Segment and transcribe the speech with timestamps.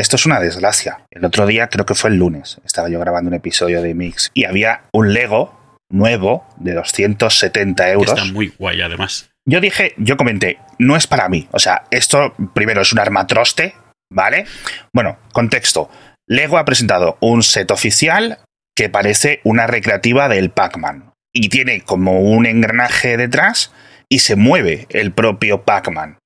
[0.00, 1.04] esto es una desgracia.
[1.10, 4.30] El otro día, creo que fue el lunes, estaba yo grabando un episodio de Mix
[4.34, 8.18] y había un Lego nuevo de 270 euros.
[8.18, 9.30] está muy guay, además.
[9.46, 11.48] Yo dije, yo comenté, no es para mí.
[11.52, 13.74] O sea, esto primero es un armatroste,
[14.10, 14.46] ¿vale?
[14.94, 15.90] Bueno, contexto.
[16.28, 18.38] Lego ha presentado un set oficial
[18.76, 21.12] que parece una recreativa del Pac-Man.
[21.34, 23.72] Y tiene como un engranaje detrás
[24.08, 26.18] y se mueve el propio Pac-Man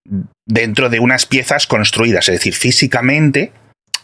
[0.46, 2.28] dentro de unas piezas construidas.
[2.28, 3.52] Es decir, físicamente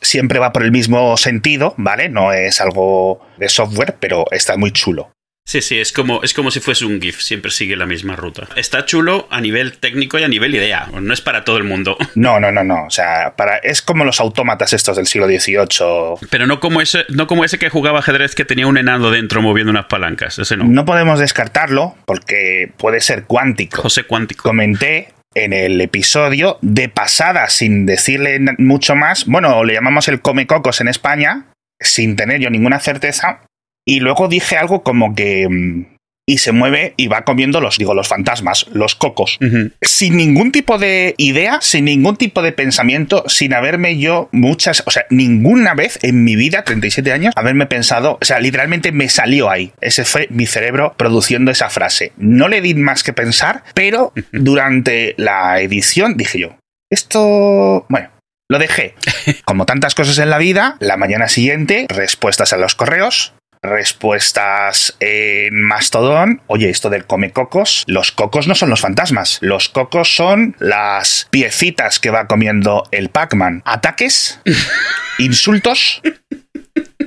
[0.00, 2.09] siempre va por el mismo sentido, ¿vale?
[2.09, 5.12] No es algo de software, pero está muy chulo.
[5.50, 8.46] Sí, sí, es como, es como si fuese un GIF, siempre sigue la misma ruta.
[8.54, 11.96] Está chulo a nivel técnico y a nivel idea, no es para todo el mundo.
[12.14, 16.28] No, no, no, no, o sea, para, es como los autómatas estos del siglo XVIII.
[16.28, 19.40] Pero no como, ese, no como ese que jugaba ajedrez que tenía un enano dentro
[19.40, 20.64] moviendo unas palancas, ese no.
[20.64, 23.82] No podemos descartarlo porque puede ser cuántico.
[23.82, 24.42] José Cuántico.
[24.42, 30.46] Comenté en el episodio de pasada, sin decirle mucho más, bueno, le llamamos el come
[30.46, 33.42] cocos en España, sin tener yo ninguna certeza,
[33.87, 35.87] y luego dije algo como que.
[36.26, 39.38] Y se mueve y va comiendo los, digo, los fantasmas, los cocos.
[39.82, 44.90] Sin ningún tipo de idea, sin ningún tipo de pensamiento, sin haberme yo muchas, o
[44.90, 49.51] sea, ninguna vez en mi vida, 37 años, haberme pensado, o sea, literalmente me salió
[49.51, 49.73] ahí.
[49.80, 52.12] Ese fue mi cerebro produciendo esa frase.
[52.16, 56.57] No le di más que pensar, pero durante la edición dije yo,
[56.90, 58.10] esto, bueno,
[58.51, 58.95] lo dejé.
[59.45, 65.62] Como tantas cosas en la vida, la mañana siguiente, respuestas a los correos, respuestas en
[65.62, 66.42] Mastodon.
[66.47, 71.28] Oye, esto del come cocos, los cocos no son los fantasmas, los cocos son las
[71.30, 73.62] piecitas que va comiendo el Pac-Man.
[73.64, 74.41] Ataques,
[75.19, 76.03] insultos.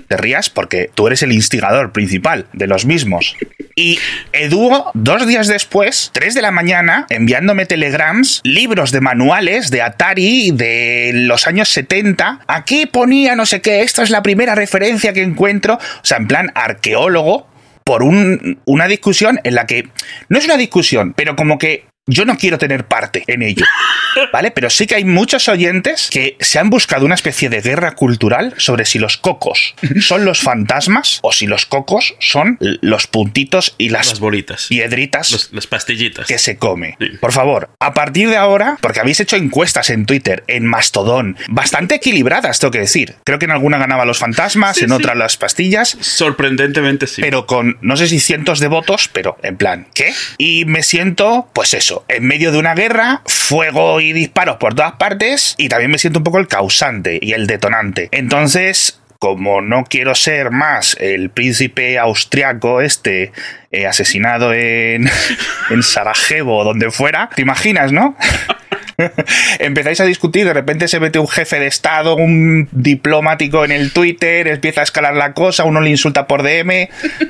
[0.08, 3.36] Te rías porque tú eres el instigador principal de los mismos.
[3.76, 4.00] Y
[4.34, 10.52] Eduo, dos días después, 3 de la mañana, enviándome telegrams, libros de manuales de Atari
[10.52, 12.42] de los años 70.
[12.48, 15.76] Aquí ponía no sé qué, esta es la primera referencia que encuentro.
[15.76, 17.48] O sea, en plan arqueólogo,
[17.84, 19.90] por una discusión en la que
[20.30, 23.66] no es una discusión, pero como que yo no quiero tener parte en ello,
[24.34, 24.52] ¿vale?
[24.52, 28.54] Pero sí que hay muchos oyentes que se han buscado una especie de guerra cultural
[28.58, 33.88] sobre si los cocos son los fantasmas o si los cocos son los puntitos y
[33.88, 36.98] las, bolitas, piedritas, las pastillitas que se come.
[37.22, 41.96] Por favor, a partir de ahora, porque habéis hecho encuestas en Twitter, en Mastodon, bastante
[41.96, 43.16] equilibradas, tengo que decir.
[43.24, 45.98] Creo que en alguna ganaba los fantasmas, en otra las pastillas.
[46.02, 47.22] Sorprendentemente sí.
[47.22, 50.14] Pero con no sé si cientos de votos, pero en plan, ¿qué?
[50.38, 54.94] Y me siento, pues eso en medio de una guerra, fuego y disparos por todas
[54.94, 58.10] partes, y también me siento un poco el causante y el detonante.
[58.12, 63.32] Entonces, como no quiero ser más el príncipe austriaco este
[63.72, 65.10] eh, asesinado en,
[65.70, 68.18] en Sarajevo o donde fuera, ¿te imaginas, no?
[69.60, 73.92] Empezáis a discutir, de repente se mete un jefe de Estado, un diplomático en el
[73.92, 76.90] Twitter, empieza a escalar la cosa, uno le insulta por DM.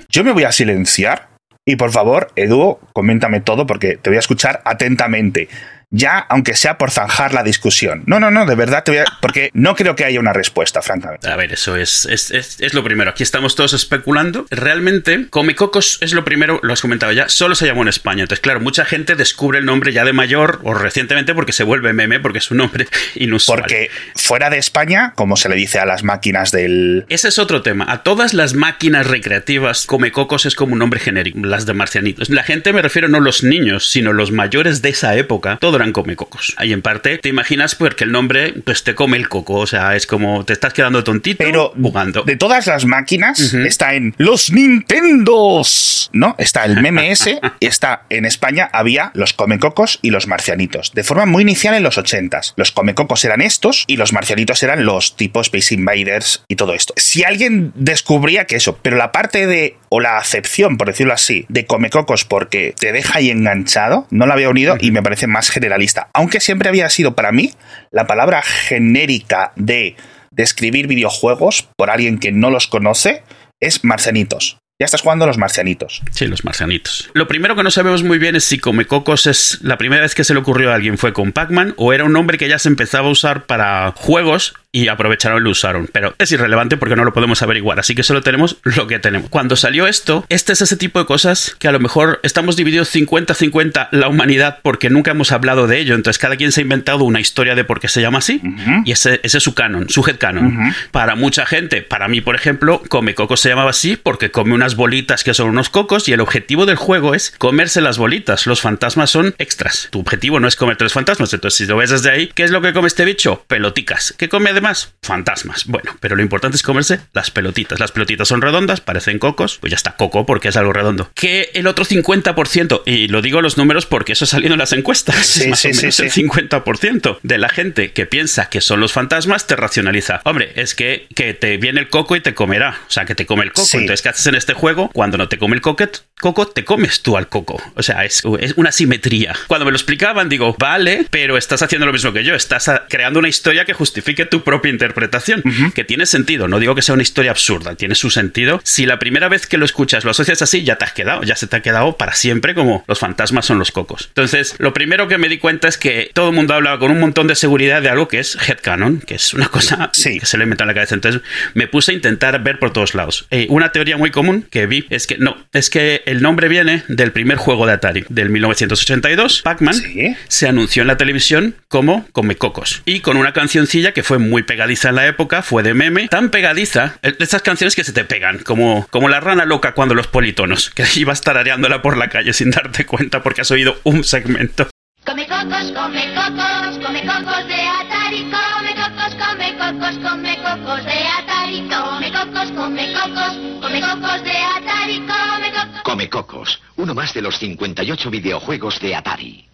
[0.09, 1.32] Yo me voy a silenciar
[1.66, 5.47] y por favor, Edu, coméntame todo porque te voy a escuchar atentamente
[5.94, 8.04] ya aunque sea por zanjar la discusión.
[8.08, 9.06] No, no, no, de verdad te voy a...
[9.22, 11.30] Porque no creo que haya una respuesta, francamente.
[11.30, 13.12] A ver, eso es, es, es, lo primero.
[13.12, 14.48] Aquí estamos todos especulando.
[14.50, 18.24] Realmente, Comecocos es lo primero, lo has comentado ya, solo se llamó en España.
[18.24, 21.94] Entonces, claro, mucha gente descubre el nombre ya de mayor o recientemente porque se vuelve
[21.94, 23.60] meme, porque es un nombre inusual.
[23.60, 27.06] Porque fuera de España, como se le dice a las máquinas del...
[27.10, 27.86] Ese es otro tema.
[27.88, 32.31] A todas las máquinas recreativas, Comecocos es como un nombre genérico, las de marcianitos.
[32.31, 35.58] La gente me refiero no los niños, sino los mayores de esa época.
[35.58, 36.53] Todo come cocos.
[36.57, 39.95] Ahí en parte te imaginas porque el nombre pues te come el coco, o sea,
[39.95, 42.23] es como te estás quedando tontito Pero jugando.
[42.23, 46.35] De todas las máquinas está en los Nintendos, ¿no?
[46.38, 47.29] Está el MMS,
[47.59, 51.97] está en España había los comecocos y los marcianitos, de forma muy inicial en los
[51.97, 52.53] 80s.
[52.55, 56.94] Los comecocos eran estos y los marcianitos eran los tipos Space Invaders y todo esto.
[56.97, 61.46] Si alguien descubría que eso, pero la parte de o la acepción, por decirlo así,
[61.50, 65.51] de comecocos porque te deja ahí enganchado, no la había unido y me parece más
[65.51, 66.10] general lista.
[66.16, 67.51] Aunque siempre había sido para mí
[67.92, 69.95] la palabra genérica de
[70.31, 73.22] describir videojuegos por alguien que no los conoce
[73.60, 74.57] es marcianitos.
[74.80, 76.01] Ya estás jugando los marcianitos.
[76.10, 77.12] Sí, los marcianitos.
[77.13, 80.24] Lo primero que no sabemos muy bien es si Comecocos es la primera vez que
[80.24, 82.68] se le ocurrió a alguien fue con Pac-Man o era un nombre que ya se
[82.68, 85.88] empezaba a usar para juegos y aprovecharon y lo usaron.
[85.94, 89.30] Pero es irrelevante porque no lo podemos averiguar, así que solo tenemos lo que tenemos.
[89.30, 92.94] Cuando salió esto, este es ese tipo de cosas que a lo mejor estamos divididos
[92.94, 95.94] 50-50 la humanidad porque nunca hemos hablado de ello.
[95.94, 98.42] Entonces cada quien se ha inventado una historia de por qué se llama así
[98.84, 100.74] y ese, ese, es su canon, su head canon.
[100.92, 104.75] Para mucha gente, para mí por ejemplo, Come Cocos se llamaba así porque come unas
[104.75, 108.48] bolitas que son unos cocos y el objetivo del juego es comerse las bolitas.
[108.48, 109.90] Los fantasmas son extras.
[109.92, 111.31] Tu objetivo no es comerte los fantasmas.
[111.31, 113.46] Entonces si lo ves desde ahí, ¿qué es lo que come este bicho?
[113.48, 114.16] Peloticas.
[114.18, 114.62] ¿Qué come además?
[114.63, 114.95] Más?
[115.04, 115.65] Fantasmas.
[115.68, 117.80] Bueno, pero lo importante es comerse las pelotitas.
[117.80, 121.12] Las pelotitas son redondas, parecen cocos, pues ya está coco porque es algo redondo.
[121.13, 124.74] Que el otro 50%, y lo digo los números porque eso ha salido en las
[124.74, 126.24] encuestas, Sí, más sí, o menos sí, el sí.
[126.24, 130.21] 50% de la gente que piensa que son los fantasmas te racionaliza.
[130.24, 132.80] Hombre, es que, que te viene el coco y te comerá.
[132.88, 133.68] O sea, que te come el coco.
[133.74, 134.89] Entonces, ¿qué haces en este juego?
[134.94, 137.62] Cuando no te come el coquet, coco, te comes tú al coco.
[137.75, 139.36] O sea, es, es una simetría.
[139.48, 142.36] Cuando me lo explicaban, digo, vale, pero estás haciendo lo mismo que yo.
[142.36, 145.41] Estás creando una historia que justifique tu propia interpretación.
[145.73, 146.47] Que tiene sentido.
[146.47, 147.73] No digo que sea una historia absurda.
[147.75, 148.61] Tiene su sentido.
[148.63, 151.23] Si la primera vez que lo escuchas lo asocias así, ya te has quedado.
[151.23, 154.05] Ya se te ha quedado para siempre como los fantasmas son los cocos.
[154.09, 157.00] Entonces, lo primero que me di cuenta es que todo el mundo habla con un
[157.00, 160.19] montón de seguridad de algo que es headcanon, que es una cosa Sí.
[160.19, 160.94] que se lo inventó en la cabeza.
[160.95, 161.21] Entonces,
[161.55, 163.25] me puse a intentar ver por todos lados.
[163.31, 166.83] Eh, una teoría muy común que vi es que no, es que el nombre viene
[166.88, 169.73] del primer juego de Atari, del 1982, Pac-Man.
[169.73, 170.15] Sí.
[170.27, 172.81] Se anunció en la televisión como Come Cocos.
[172.85, 176.30] Y con una cancioncilla que fue muy pegadiza en la época, fue de meme, tan
[176.30, 180.69] pegadiza, estas canciones que se te pegan, como, como la rana loca cuando los politonos,
[180.69, 184.69] que ibas tarareándola por la calle sin darte cuenta porque has oído un segmento.
[185.06, 191.07] Come cocos, come cocos, come cocos de Atari, come cocos, come cocos, come cocos de
[191.07, 195.81] Atari, come cocos, come cocos, come cocos de Atari, come cocos.
[195.84, 199.46] Come Cocos, uno más de los 58 videojuegos de Atari.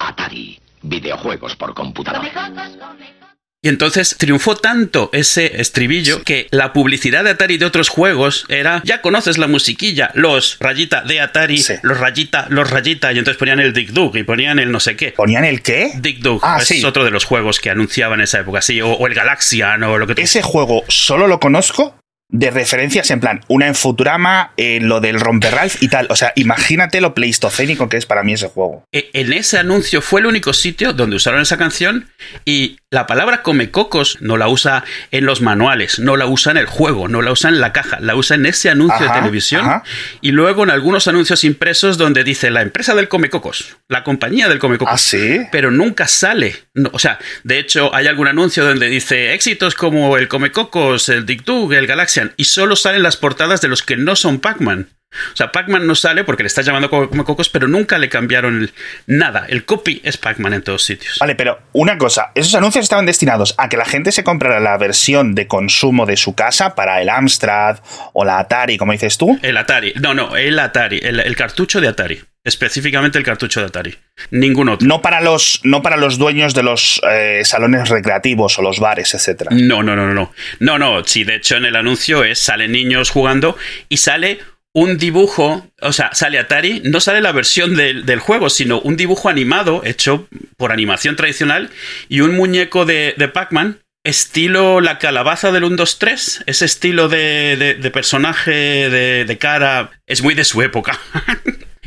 [0.00, 2.28] Atari, videojuegos por computadora.
[2.28, 3.27] Come cocos, come cocos.
[3.60, 8.80] Y entonces triunfó tanto ese estribillo que la publicidad de Atari de otros juegos era,
[8.84, 11.74] ya conoces la musiquilla, los rayita de Atari, Sí.
[11.82, 14.94] los rayita, los rayita, y entonces ponían el Dick Dug y ponían el no sé
[14.94, 15.10] qué.
[15.10, 15.90] ¿Ponían el qué?
[15.96, 16.84] Dick Dug Ah, es sí.
[16.84, 19.98] otro de los juegos que anunciaban en esa época, sí, o, o el Galaxian o
[19.98, 21.96] lo que tú Ese juego solo lo conozco
[22.30, 26.06] de referencias en plan, una en Futurama, eh, lo del Romperralph y tal.
[26.10, 28.84] O sea, imagínate lo pleistocénico que es para mí ese juego.
[28.92, 32.10] E- En ese anuncio fue el único sitio donde usaron esa canción
[32.44, 36.58] y la palabra come cocos no la usa en los manuales, no la usa en
[36.58, 39.20] el juego, no la usa en la caja, la usa en ese anuncio Ajá, de
[39.20, 39.82] televisión ajá.
[40.22, 44.48] y luego en algunos anuncios impresos donde dice la empresa del come cocos, la compañía
[44.48, 44.94] del come cocos.
[44.94, 45.40] ¿Ah, sí?
[45.52, 46.56] Pero nunca sale.
[46.72, 51.08] No, o sea, de hecho, hay algún anuncio donde dice éxitos como el Come Cocos,
[51.08, 54.38] el Dick Dug, el Galaxian, y solo salen las portadas de los que no son
[54.40, 54.88] Pac-Man.
[55.32, 58.60] O sea, Pac-Man no sale porque le estás llamando Come Cocos, pero nunca le cambiaron
[58.62, 58.72] el-
[59.06, 59.46] nada.
[59.48, 61.16] El copy es Pac-Man en todos sitios.
[61.18, 64.76] Vale, pero una cosa, esos anuncios estaban destinados a que la gente se comprara la
[64.76, 67.78] versión de consumo de su casa para el Amstrad
[68.12, 69.38] o la Atari, como dices tú.
[69.42, 69.94] El Atari.
[70.00, 71.00] No, no, el Atari.
[71.02, 72.20] El, el cartucho de Atari.
[72.44, 73.94] Específicamente el cartucho de Atari.
[74.30, 74.86] Ningún otro.
[74.86, 79.14] No para los, no para los dueños de los eh, salones recreativos o los bares,
[79.14, 79.50] etcétera.
[79.52, 80.32] No, no, no, no, no.
[80.60, 81.04] No, no.
[81.04, 83.56] Sí, de hecho en el anuncio es salen niños jugando
[83.88, 84.38] y sale
[84.80, 88.96] un dibujo, o sea, sale Atari, no sale la versión del, del juego, sino un
[88.96, 91.70] dibujo animado hecho por animación tradicional
[92.08, 93.78] y un muñeco de, de Pac-Man.
[94.04, 96.44] Estilo la calabaza del 1, 2, 3.
[96.46, 98.50] Ese estilo de, de- de personaje
[98.88, 100.98] de, cara es muy de su época.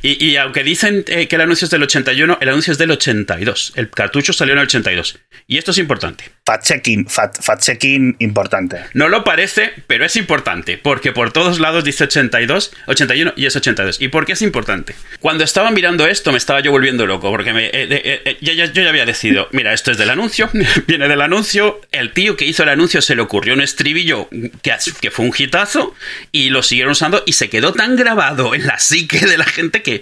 [0.04, 2.90] Y, y aunque dicen eh, que el anuncio es del 81, el anuncio es del
[2.90, 3.74] 82.
[3.76, 5.20] El cartucho salió en el 82.
[5.46, 6.24] Y esto es importante.
[6.44, 8.78] Fact-checking, fact- fact-checking importante.
[8.94, 13.56] No lo parece, pero es importante, porque por todos lados dice 82, 81 y es
[13.56, 14.02] 82.
[14.02, 14.96] ¿Y por qué es importante?
[15.20, 18.54] Cuando estaba mirando esto me estaba yo volviendo loco, porque me, eh, eh, eh, yo
[18.54, 20.50] ya había decidido, mira, esto es del anuncio,
[20.88, 24.28] viene del anuncio, el tío que hizo el anuncio se le ocurrió un estribillo
[24.64, 25.94] que, que fue un hitazo
[26.32, 29.84] y lo siguieron usando y se quedó tan grabado en la psique de la gente
[29.84, 30.02] que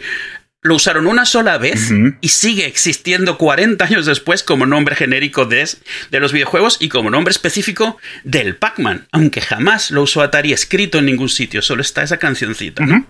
[0.61, 1.89] lo usaron una sola vez
[2.21, 5.67] y sigue existiendo 40 años después como nombre genérico de,
[6.11, 10.99] de los videojuegos y como nombre específico del Pac-Man, aunque jamás lo usó Atari escrito
[10.99, 12.85] en ningún sitio, solo está esa cancioncita.
[12.85, 13.05] ¿no?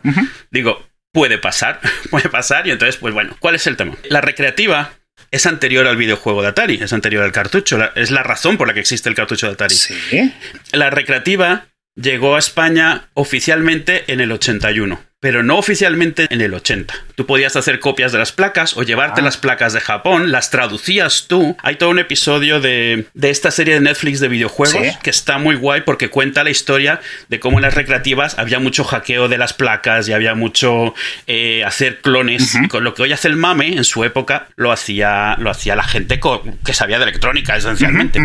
[0.52, 1.80] Digo, puede pasar,
[2.12, 3.96] puede pasar y entonces, pues bueno, ¿cuál es el tema?
[4.10, 4.94] La recreativa
[5.32, 8.68] es anterior al videojuego de Atari, es anterior al cartucho, la- es la razón por
[8.68, 9.76] la que existe el cartucho de Atari.
[9.76, 10.34] Sí.
[10.72, 11.66] La recreativa
[11.96, 16.94] llegó a España oficialmente en el 81, pero no oficialmente en el 80.
[17.16, 19.24] Tú podías hacer copias de las placas o llevarte Ah.
[19.26, 21.58] las placas de Japón, las traducías tú.
[21.62, 24.92] Hay todo un episodio de, de esta serie de Netflix de videojuegos Sí.
[25.04, 28.84] que está muy guay porque cuenta la historia de cómo en las recreativas había mucho
[28.86, 30.94] hackeo de las placas y había mucho
[31.28, 32.58] eh, hacer clones.
[32.70, 35.84] Con lo que hoy hace el mame, en su época lo hacía, lo hacía la
[35.84, 36.20] gente
[36.66, 38.20] que sabía de electrónica esencialmente.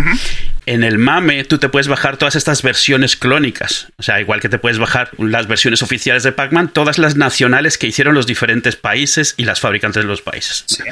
[0.66, 3.88] En el MAME tú te puedes bajar todas estas versiones clónicas.
[3.98, 7.78] O sea, igual que te puedes bajar las versiones oficiales de Pac-Man, todas las nacionales
[7.78, 10.64] que hicieron los diferentes países y las fabricantes de los países.
[10.66, 10.82] Sí.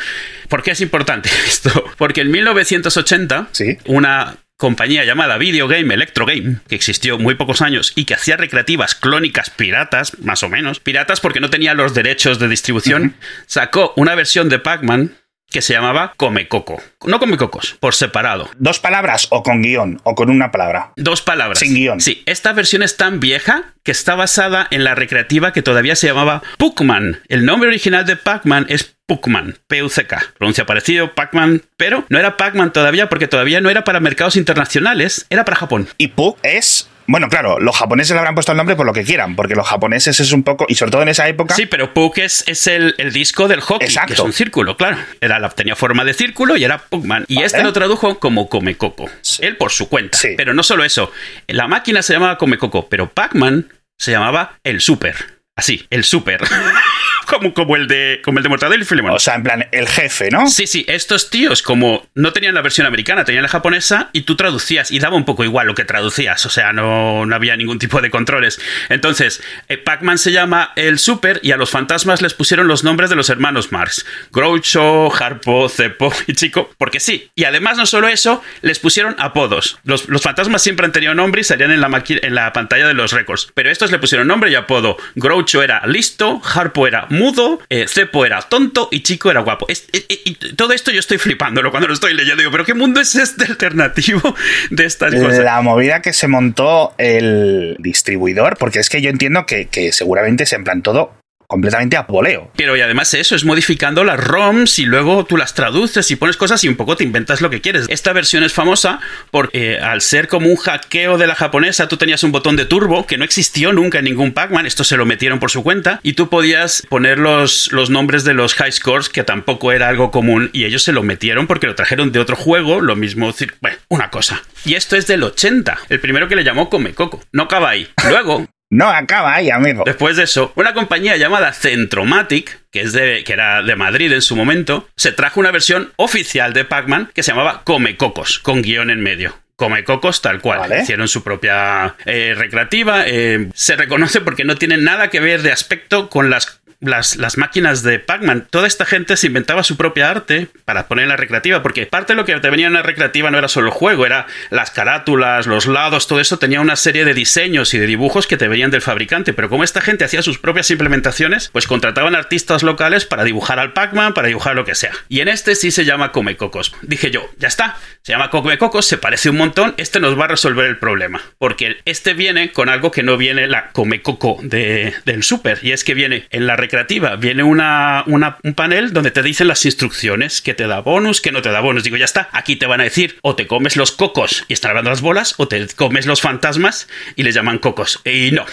[0.49, 1.85] ¿Por qué es importante esto?
[1.99, 3.77] Porque en 1980, Sí.
[3.85, 8.37] una compañía llamada Video Game Electro Game, que existió muy pocos años y que hacía
[8.37, 13.93] recreativas clónicas piratas, más o menos, piratas porque no tenía los derechos de distribución, sacó
[13.97, 15.15] una versión de Pac-Man
[15.53, 16.83] que se llamaba Come Coco.
[17.05, 18.51] No Come Cocos, por separado.
[18.59, 20.93] ¿Dos palabras o con guion o con una palabra?
[20.97, 21.59] Dos palabras.
[21.59, 22.01] Sin guion.
[22.01, 26.07] Sí, esta versión es tan vieja que está basada en la recreativa que todavía se
[26.07, 27.21] llamaba Puckman.
[27.29, 30.23] El nombre original de Pac-Man es Puckman, P-U-C-K.
[30.39, 35.27] Pronuncia parecido, Pac-Man, pero no era Pac-Man todavía porque todavía no era para mercados internacionales,
[35.31, 35.89] era para Japón.
[35.99, 39.05] Y Puck es bueno, claro, los japoneses le habrán puesto el nombre por lo que
[39.05, 41.55] quieran, porque los japoneses es un poco, y sobre todo en esa época.
[41.55, 44.09] Sí, pero Puck es, es el, el, disco del hockey, Exacto.
[44.09, 44.97] que es un círculo, claro.
[45.21, 47.25] Era, tenía forma de círculo y era Puckman.
[47.29, 47.47] Y Vale.
[47.47, 49.09] este lo tradujo como Come Coco.
[49.21, 49.45] Sí.
[49.45, 50.19] Él por su cuenta.
[50.19, 50.35] Sí.
[50.37, 51.11] Pero no solo eso.
[51.49, 55.42] La máquina se llamaba Come Coco, pero Pac-Man se llamaba el Super.
[55.55, 56.41] Así, el Super.
[57.27, 59.13] como, como el de como el de Mortadelo y Filemón.
[59.13, 60.49] O sea, en plan, el jefe, ¿no?
[60.49, 64.35] Sí, sí, estos tíos como no tenían la versión americana, tenían la japonesa y tú
[64.35, 67.79] traducías y daba un poco igual lo que traducías, o sea, no, no había ningún
[67.79, 68.61] tipo de controles.
[68.89, 73.11] Entonces, eh, Pac-Man se llama el Super y a los fantasmas les pusieron los nombres
[73.11, 77.31] de los hermanos Marx, Groucho, Harpo, Cepo y Chico, porque sí.
[77.35, 79.79] Y además no solo eso, les pusieron apodos.
[79.85, 82.95] Los, los fantasmas siempre han tenido nombre y salían en la, en la pantalla de
[82.95, 84.97] los récords, pero estos le pusieron nombre y apodo.
[85.15, 89.67] Groucho era listo, Harpo era mudo, eh, Cepo era tonto y Chico era guapo.
[89.69, 92.41] Es- es- y todo esto yo estoy flipándolo cuando lo estoy leyendo.
[92.41, 94.35] Digo, pero ¿qué mundo es este alternativo
[94.71, 95.39] de estas cosas?
[95.45, 100.47] La movida que se montó el distribuidor, porque es que yo entiendo que, que seguramente
[100.47, 101.15] se en plan todo
[101.53, 102.51] completamente a voleo.
[102.57, 106.37] Pero y además eso es modificando las ROMs y luego tú las traduces y pones
[106.37, 107.87] cosas y un poco te inventas lo que quieres.
[107.89, 111.97] Esta versión es famosa porque eh, al ser como un hackeo de la japonesa, tú
[111.97, 115.07] tenías un botón de turbo que no existió nunca en ningún Pac-Man, esto se lo
[115.07, 119.09] metieron por su cuenta y tú podías poner los, los nombres de los high scores
[119.09, 122.35] que tampoco era algo común y ellos se lo metieron porque lo trajeron de otro
[122.35, 124.43] juego, lo mismo, bueno, una cosa.
[124.65, 127.23] Y esto es del 80, el primero que le llamó Come Coco.
[127.33, 127.89] No ahí.
[128.09, 129.83] Luego, No acaba ahí, amigo.
[129.85, 134.23] Después de eso, una compañía llamada Centromatic, que, es de, que era de Madrid en
[134.23, 138.63] su momento, se trajo una versión oficial de Pac-Man que se llamaba Come Cocos, con
[138.63, 139.39] guion en medio.
[139.57, 140.61] Come Cocos tal cual.
[140.61, 140.81] Vale.
[140.81, 143.05] Hicieron su propia eh, recreativa.
[143.07, 147.39] eh, se reconoce porque no tiene nada que ver de aspecto con las las, las
[147.39, 148.47] máquinas de Pac-Man.
[148.51, 152.13] Toda esta gente se inventaba su propia arte para poner en la recreativa, porque parte
[152.13, 154.71] de lo que te venía en la recreativa no era solo el juego, era las
[154.71, 158.49] carátulas, los lados, todo eso tenía una serie de diseños y de dibujos que te
[158.49, 159.33] venían del fabricante.
[159.33, 163.73] Pero como esta gente hacía sus propias implementaciones, pues contrataban artistas locales para dibujar al
[163.73, 164.93] Pac-Man, para dibujar lo que sea.
[165.09, 166.75] Y en este sí se llama Come Cocos.
[166.83, 170.25] Dije yo, ya está, se llama Come Cocos, se parece un montón, este nos va
[170.25, 171.23] a resolver el problema.
[171.39, 175.73] Porque este viene con algo que no viene la Come Coco de, del Super, y
[175.73, 176.72] es que viene en la recreativa,
[177.19, 181.33] viene una, una- un panel donde te dicen las instrucciones, que te da bonus, que
[181.33, 181.85] no te da bonus.
[181.85, 184.71] Digo, ya está, aquí te van a decir, o te comes los cocos y están
[184.71, 188.01] hablando las bolas, o te comes los fantasmas y les llaman cocos.
[188.05, 188.45] Y no,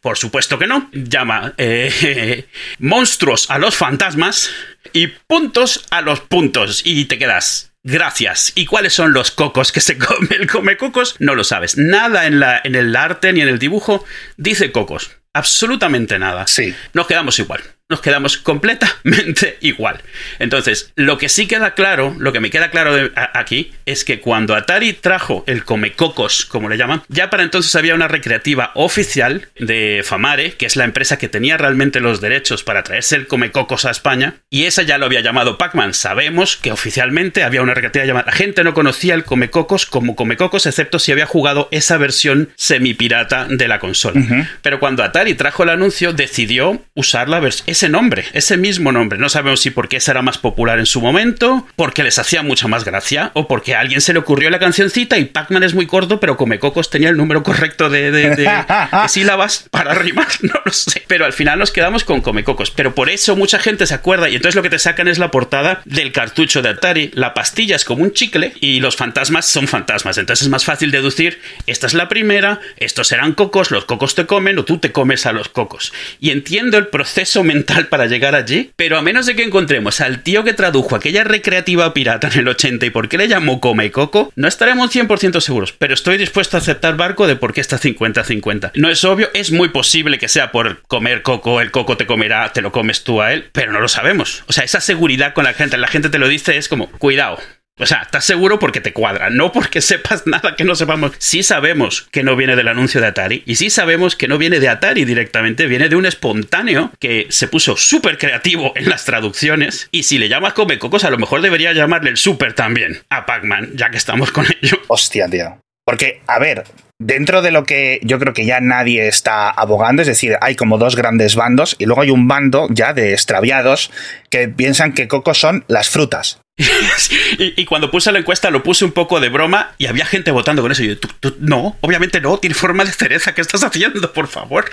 [0.00, 0.88] por supuesto que no.
[0.92, 2.46] Llama eh,
[2.78, 4.50] monstruos a los fantasmas
[4.92, 6.82] y puntos a los puntos.
[6.84, 7.72] Y te quedas.
[7.86, 8.52] Gracias.
[8.54, 11.16] ¿Y cuáles son los cocos que se come el come cocos?
[11.18, 11.76] No lo sabes.
[11.76, 14.04] Nada en, la, en el arte ni en el dibujo
[14.36, 15.10] dice cocos.
[15.34, 16.46] Absolutamente nada.
[16.46, 16.74] Sí.
[16.92, 17.60] Nos quedamos igual.
[17.94, 20.00] Nos quedamos completamente igual.
[20.40, 24.04] Entonces, lo que sí queda claro, lo que me queda claro de- a- aquí, es
[24.04, 28.72] que cuando Atari trajo el Comecocos, como le llaman, ya para entonces había una recreativa
[28.74, 33.28] oficial de Famare, que es la empresa que tenía realmente los derechos para traerse el
[33.28, 35.94] Comecocos a España, y esa ya lo había llamado Pac-Man.
[35.94, 38.26] Sabemos que oficialmente había una recreativa llamada.
[38.26, 43.46] La gente no conocía el Comecocos como Comecocos, excepto si había jugado esa versión semipirata
[43.48, 44.20] de la consola.
[44.62, 49.18] Pero cuando Atari trajo el anuncio, decidió usar la vers- ese nombre, ese mismo nombre.
[49.18, 52.66] No sabemos si porque ese era más popular en su momento, porque les hacía mucha
[52.66, 55.86] más gracia, o porque a alguien se le ocurrió la cancioncita y Pac-Man es muy
[55.86, 58.44] corto, pero Comecocos tenía el número correcto de, de- de-
[59.02, 61.02] de sílabas para rimar, no lo sé.
[61.06, 62.70] Pero al final nos quedamos con Comecocos.
[62.70, 65.30] Pero por eso mucha gente se acuerda, y entonces lo que te sacan es la
[65.30, 67.10] portada del cartucho de Atari.
[67.12, 70.16] La pastilla es como un chicle y los fantasmas son fantasmas.
[70.16, 74.24] Entonces es más fácil deducir, esta es la primera, estos serán cocos, los cocos te
[74.24, 75.92] comen o tú te comes a los cocos.
[76.18, 80.22] Y entiendo el proceso mental para llegar allí, pero a menos de que encontremos al
[80.22, 83.90] tío que tradujo aquella recreativa pirata en el 80 y por qué le llamó Come
[83.90, 87.78] Coco, no estaremos 100% seguros, pero estoy dispuesto a aceptar barco de por qué está
[87.78, 88.72] 50-50.
[88.74, 92.52] No es obvio, es muy posible que sea por comer coco, el coco te comerá,
[92.52, 94.44] te lo comes tú a él, pero no lo sabemos.
[94.46, 97.38] O sea, esa seguridad con la gente, la gente te lo dice, es como, cuidado,
[97.80, 101.12] o sea, estás seguro porque te cuadra, no porque sepas nada que no sepamos.
[101.18, 104.60] Sí sabemos que no viene del anuncio de Atari y sí sabemos que no viene
[104.60, 109.88] de Atari directamente, viene de un espontáneo que se puso súper creativo en las traducciones
[109.90, 113.26] y si le llamas Come Cocos a lo mejor debería llamarle el Super también a
[113.26, 114.80] Pac-Man, ya que estamos con ello.
[114.86, 115.58] Hostia, tío.
[115.84, 116.64] Porque, a ver,
[116.98, 120.78] dentro de lo que yo creo que ya nadie está abogando, es decir, hay como
[120.78, 123.90] dos grandes bandos y luego hay un bando ya de extraviados
[124.30, 126.40] que piensan que cocos son las frutas.
[127.38, 130.30] y, y cuando puse la encuesta lo puse un poco de broma y había gente
[130.30, 130.84] votando con eso.
[130.84, 133.34] Y yo, "Tú- tú- no, obviamente no, tiene forma de cereza.
[133.34, 134.64] ¿Qué estás haciendo, por favor?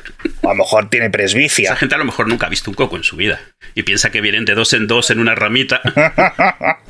[0.42, 1.76] O a lo mejor tiene Esa presbicia.
[1.76, 3.42] gente a lo mejor nunca ha visto un coco en su vida
[3.74, 5.82] y piensa que vienen de dos en dos en una ramita.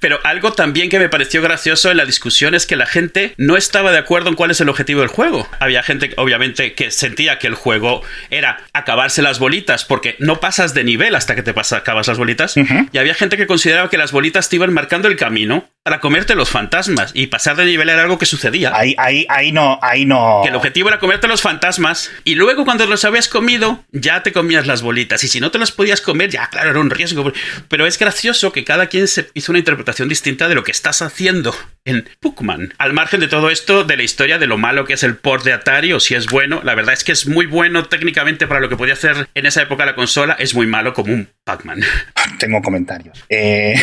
[0.00, 3.56] Pero algo también que me pareció gracioso en la discusión es que la gente no
[3.56, 5.48] estaba de acuerdo en cuál es el objetivo del juego.
[5.60, 10.74] Había gente, obviamente, que sentía que el juego era acabarse las bolitas porque no pasas
[10.74, 12.54] de nivel hasta que te pasa, acabas las bolitas.
[12.56, 16.34] Y había gente que consideraba que las bolitas te iban marcando el camino para comerte
[16.34, 18.72] los fantasmas y pasar de nivel era algo que sucedía.
[18.74, 20.40] Ahí, ahí, ahí no, ahí no.
[20.42, 24.32] Que el objetivo era comerte los fantasmas y luego cuando los habías comido ya te
[24.32, 27.30] comías las bolitas y si no te las podías comer ya claro era un riesgo
[27.68, 31.02] pero es gracioso que cada quien se hizo una interpretación distinta de lo que estás
[31.02, 31.54] haciendo
[31.84, 35.02] en Pokémon al margen de todo esto de la historia de lo malo que es
[35.02, 37.84] el port de Atari o si es bueno la verdad es que es muy bueno
[37.86, 41.12] técnicamente para lo que podía hacer en esa época la consola es muy malo como
[41.12, 41.80] un Pac-Man
[42.38, 43.22] Tengo comentarios.
[43.28, 43.74] Eh,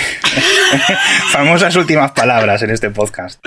[1.32, 3.40] famosas últimas palabras en este podcast.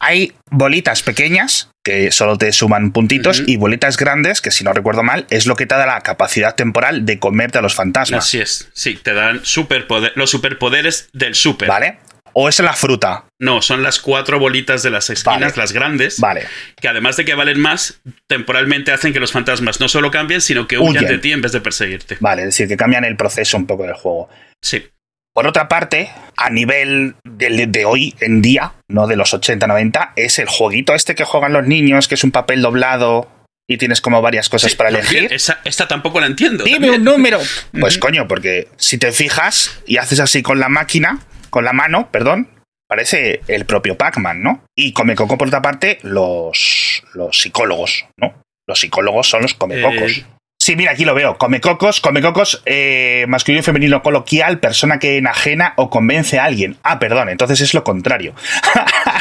[0.00, 5.02] Hay bolitas pequeñas que solo te suman puntitos y bolitas grandes que, si no recuerdo
[5.02, 8.24] mal, es lo que te da la capacidad temporal de comerte a los fantasmas.
[8.24, 11.98] así es sí te dan superpoder los superpoderes del super ¿Vale?
[12.32, 13.24] O es la fruta.
[13.40, 15.52] no son las cuatro bolitas de las esquinas Vale.
[15.56, 16.42] las grandes Vale.
[16.80, 20.66] que además de que valen más, temporalmente hacen que los fantasmas no solo cambien, sino
[20.66, 21.08] que huyan Huyen.
[21.08, 22.16] de ti en vez de perseguirte.
[22.20, 24.28] Vale, es decir, que cambian el proceso un poco del juego.
[24.62, 24.86] Sí.
[25.34, 30.38] Por otra parte, a nivel de, de hoy en día, no de los 80-90, es
[30.40, 33.30] el jueguito este que juegan los niños, que es un papel doblado
[33.70, 35.32] y tienes como varias cosas Sí, para elegir.
[35.32, 36.64] Esa, esta tampoco la entiendo.
[36.64, 36.94] Dime también.
[37.00, 37.38] un número.
[37.78, 42.10] Pues coño, porque si te fijas y haces así con la máquina, con la mano,
[42.10, 42.48] perdón,
[42.88, 44.64] parece el propio Pac-Man, ¿no?
[44.76, 48.34] Y Comecoco, por otra parte, los, los psicólogos, ¿no?
[48.66, 50.18] Los psicólogos son los comecocos.
[50.18, 50.26] Eh.
[50.68, 51.38] Sí, mira, aquí lo veo.
[51.38, 56.76] Comecocos, comecocos, eh, masculino y femenino coloquial, persona que enajena o convence a alguien.
[56.82, 58.34] Ah, perdón, entonces es lo contrario.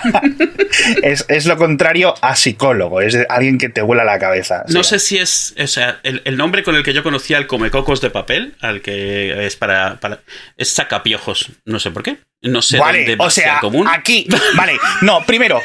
[1.03, 4.65] es, es lo contrario a psicólogo, es alguien que te vuela la cabeza.
[4.67, 4.89] No Sí.
[4.89, 8.01] sé si es, o sea, el, el nombre con el que yo conocía al comecocos
[8.01, 10.19] de papel, al que es para, para
[10.57, 12.17] es sacapiojos, no sé por qué.
[12.41, 13.87] No sé Vale, dónde va o sea, común.
[13.89, 15.61] aquí, vale, no, primero,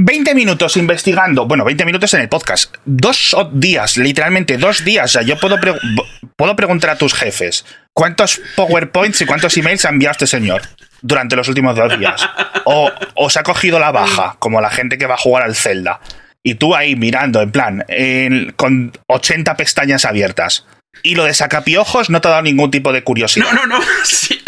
[0.00, 5.08] 20 minutos investigando, bueno, 20 minutos en el podcast, dos días, literalmente dos días, o
[5.08, 5.58] sea, yo puedo,
[6.36, 10.62] puedo preguntar a tus jefes, ¿cuántos PowerPoints y cuántos emails ha enviado este señor
[11.02, 12.24] durante los últimos dos días?
[12.64, 15.98] O os ha cogido la baja, como la gente que va a jugar al Zelda,
[16.44, 17.84] y tú ahí mirando, en plan,
[18.54, 20.64] con 80 pestañas abiertas.
[21.02, 23.46] Y lo de sacapiojos no te ha dado ningún tipo de curiosidad.
[23.52, 23.84] No, no, no.
[24.04, 24.40] Sí,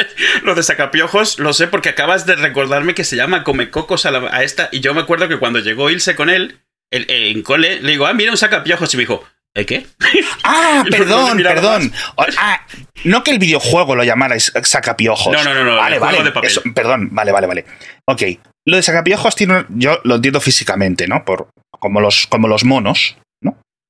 [0.42, 4.28] lo de sacapiojos lo sé porque acabas de recordarme que se llama Comecocos a, la-
[4.34, 4.68] a esta.
[4.72, 6.60] Y yo me acuerdo que cuando llegó Ilse con él,
[6.90, 8.92] el- en cole, le digo, ah, mira un sacapiojos.
[8.94, 9.86] Y me dijo, ¿eh, qué?
[10.44, 11.92] Ah, perdón, perdón.
[12.16, 12.66] Ah,
[13.04, 15.32] no que el videojuego lo llamarais sacapiojos.
[15.32, 16.22] No, no, no, no, Vale, el vale.
[16.22, 16.50] de papel.
[16.50, 17.64] eso- perdón, vale, vale, vale.
[18.06, 18.22] Ok.
[18.66, 21.24] Lo de sacapiojos tiene, yo lo entiendo físicamente, ¿no?
[21.24, 23.22] Por, como, los, como los monos, ¿no?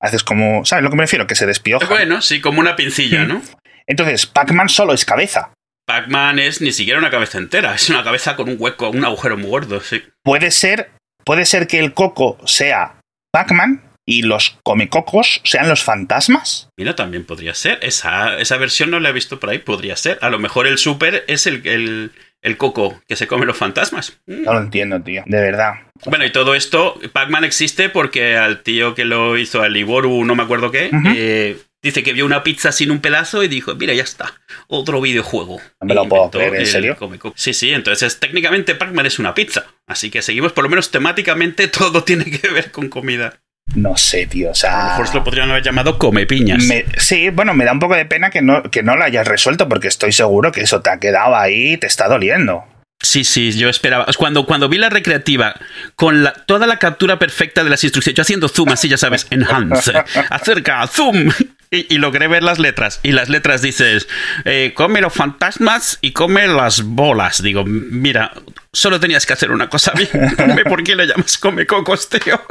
[0.01, 1.27] Haces como, ¿sabes lo que me refiero?
[1.27, 1.89] Que se despiojan.
[1.89, 3.43] Bueno, sí, como una pincilla, ¿no?
[3.87, 5.53] Entonces, Pac-Man solo es cabeza.
[5.87, 9.37] Pac-Man es ni siquiera una cabeza entera, es una cabeza con un hueco, un agujero
[9.37, 10.03] muy gordo, sí.
[10.23, 10.93] Puede ser,
[11.25, 13.01] puede ser que el coco sea
[13.33, 16.69] Pac-Man y los comecocos sean los fantasmas.
[16.79, 17.79] Mira, también podría ser.
[17.83, 20.19] Esa, esa versión no la he visto por ahí, podría ser.
[20.23, 24.21] A lo mejor el super es el, el, el coco que se come los fantasmas.
[24.27, 24.43] Mm.
[24.43, 25.23] No lo entiendo, tío.
[25.27, 25.75] De verdad.
[26.07, 30.35] Bueno, y todo esto, Pac-Man existe porque al tío que lo hizo, al Liboru, no
[30.35, 33.93] me acuerdo qué, eh, dice que vio una pizza sin un pedazo y dijo, mira,
[33.93, 35.61] ya está, otro videojuego.
[35.81, 36.97] No me lo puedo creer, ¿en serio?
[37.35, 39.67] Sí, sí, entonces técnicamente Pac-Man es una pizza.
[39.87, 43.41] Así que seguimos, por lo menos temáticamente, todo tiene que ver con comida.
[43.75, 44.49] No sé, tío.
[44.49, 44.79] O A sea.
[44.79, 46.65] lo mejor se lo podrían haber llamado come piñas.
[46.65, 49.27] Me- sí, bueno, me da un poco de pena que no, que no lo hayas
[49.29, 52.65] resuelto porque estoy seguro que eso te ha quedado ahí y te está doliendo.
[53.03, 54.07] Sí, sí, yo esperaba.
[54.19, 55.55] Cuando, cuando vi la recreativa
[55.97, 59.93] con toda la captura perfecta de las instrucciones, yo haciendo zoom así, ya sabes, enhance,
[60.31, 61.31] acerca, zoom,
[61.71, 63.01] y, logré ver las letras.
[63.03, 64.09] Y las letras dices,
[64.45, 67.43] eh, come los fantasmas y come las bolas.
[67.43, 68.33] Digo, mira,
[68.73, 70.65] solo tenías que hacer una cosa bien.
[70.69, 72.41] ¿Por qué le llamas come cocos, tío?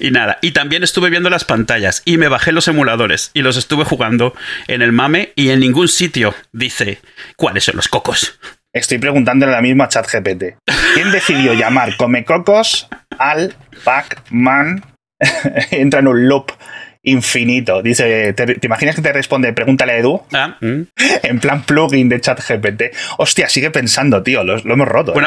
[0.00, 3.56] Y nada, y también estuve viendo las pantallas y me bajé los emuladores y los
[3.56, 4.34] estuve jugando
[4.68, 7.00] en el mame y en ningún sitio dice
[7.36, 8.38] cuáles son los cocos.
[8.74, 10.56] Estoy preguntándole ahora mismo a ChatGPT.
[10.94, 14.82] ¿Quién decidió llamar Comecocos al Pac-Man?
[15.70, 16.50] Entra en un loop
[17.04, 17.82] infinito.
[17.82, 20.22] Dice, ¿te, te imaginas que te responde, pregúntale a Edu?
[20.32, 20.82] Ah, mm.
[21.22, 22.82] En plan plugin de ChatGPT.
[23.18, 24.42] Hostia, sigue pensando, tío.
[24.42, 25.12] Lo, lo hemos roto.
[25.12, 25.24] ¿eh?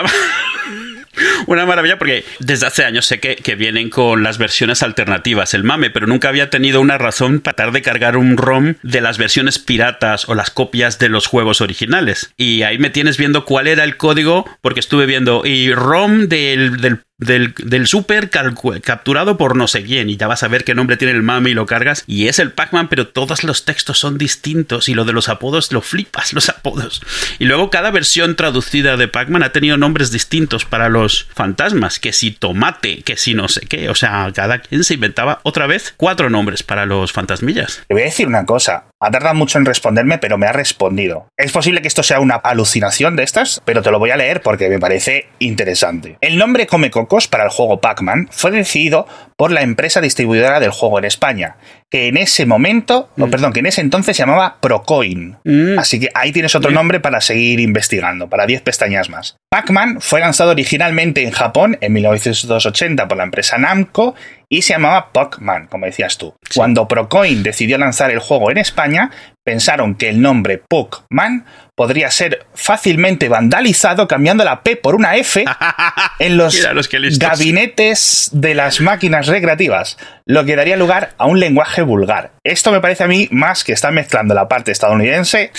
[1.46, 5.64] Una maravilla porque desde hace años sé que, que, vienen con las versiones alternativas, el
[5.64, 9.18] mame, pero nunca había tenido una razón para tratar de cargar un ROM de las
[9.18, 12.34] versiones piratas o las copias de los juegos originales.
[12.38, 16.78] Y ahí me tienes viendo cuál era el código, porque estuve viendo y ROM del,
[16.78, 20.98] del del, super capturado por no sé quién y ya vas a ver qué nombre
[20.98, 24.18] tiene el mame y lo cargas y es el Pac-Man pero todos los textos son
[24.20, 27.02] distintos y lo de los apodos lo flipas los apodos.
[27.40, 32.14] Y luego cada versión traducida de Pac-Man ha tenido nombres distintos para los fantasmas que
[32.14, 35.94] si tomate que si no sé qué o sea cada quien se inventaba otra vez
[35.98, 37.82] cuatro nombres para los fantasmillas.
[37.88, 41.28] Te voy a decir una cosa ha tardado mucho en responderme, pero me ha respondido.
[41.38, 44.42] Es posible que esto sea una alucinación de estas, pero te lo voy a leer
[44.42, 46.18] porque me parece interesante.
[46.22, 50.72] El nombre Come Cocos para el juego Pac-Man fue decidido por la empresa distribuidora del
[50.72, 51.58] juego en España,
[51.92, 53.32] que en ese momento, no, mm.
[53.32, 55.38] perdón, que en ese entonces se llamaba Procoin.
[55.44, 55.78] Mm.
[55.78, 59.38] Así que ahí tienes otro nombre para seguir investigando, para 10 pestañas más.
[59.50, 64.16] Pac-Man fue lanzado originalmente en Japón en 1980 por la empresa Namco
[64.50, 66.34] y se llamaba Pac-Man, como decías tú.
[66.56, 69.12] Cuando Procoin decidió lanzar el juego en España,
[69.44, 75.44] pensaron que el nombre Pac-Man podría ser fácilmente vandalizado cambiando la P por una F
[76.20, 76.58] en los,
[77.20, 82.32] gabinetes de las máquinas recreativas, lo que daría lugar a un lenguaje vulgar.
[82.44, 85.52] Esto me parece a mí más que está mezclando la parte estadounidense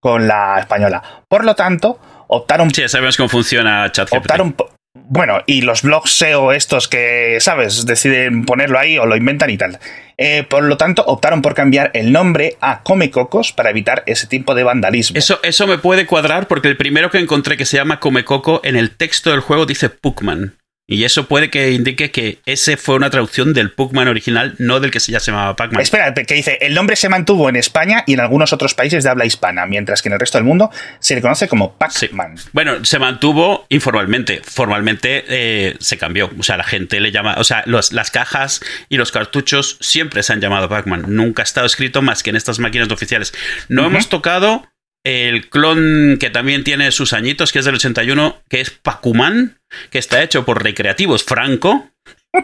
[0.00, 1.02] con la española.
[1.28, 2.70] Por lo tanto, optaron...
[2.72, 4.16] Sí, sabemos cómo funciona ChatGPT.
[4.16, 4.56] Optaron,
[4.94, 7.86] bueno, y los blogs SEO estos que, ¿sabes?
[7.86, 9.78] Deciden ponerlo ahí o lo inventan y tal.
[10.18, 14.26] Eh, por lo tanto, optaron por cambiar el nombre a Come Cocos para evitar ese
[14.26, 15.16] tipo de vandalismo.
[15.16, 18.60] Eso, eso me puede cuadrar porque el primero que encontré que se llama Come Coco
[18.64, 20.59] en el texto del juego dice Puckman.
[20.90, 24.90] Y eso puede que indique que ese fue una traducción del Puckman original, no del
[24.90, 25.80] que se ya se llamaba Pac-Man.
[25.80, 29.10] Espera, que dice, el nombre se mantuvo en España y en algunos otros países de
[29.10, 32.34] habla hispana, mientras que en el resto del mundo se le conoce como Pac-Man.
[32.52, 34.42] Bueno, se mantuvo informalmente.
[34.44, 36.28] Formalmente eh, se cambió.
[36.36, 37.36] O sea, la gente le llama.
[37.38, 41.04] O sea, las cajas y los cartuchos siempre se han llamado Pac-Man.
[41.06, 43.32] Nunca ha estado escrito más que en estas máquinas oficiales.
[43.68, 44.66] No hemos tocado
[45.04, 49.60] el clon que también tiene sus añitos, que es del 81, que es Pacuman,
[49.90, 51.90] que está hecho por Recreativos Franco.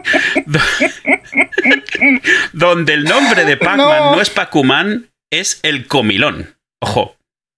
[2.53, 4.21] donde el nombre de Pac-Man no.
[4.21, 6.57] es Pacuman, es el Comilón.
[6.81, 7.15] Ojo.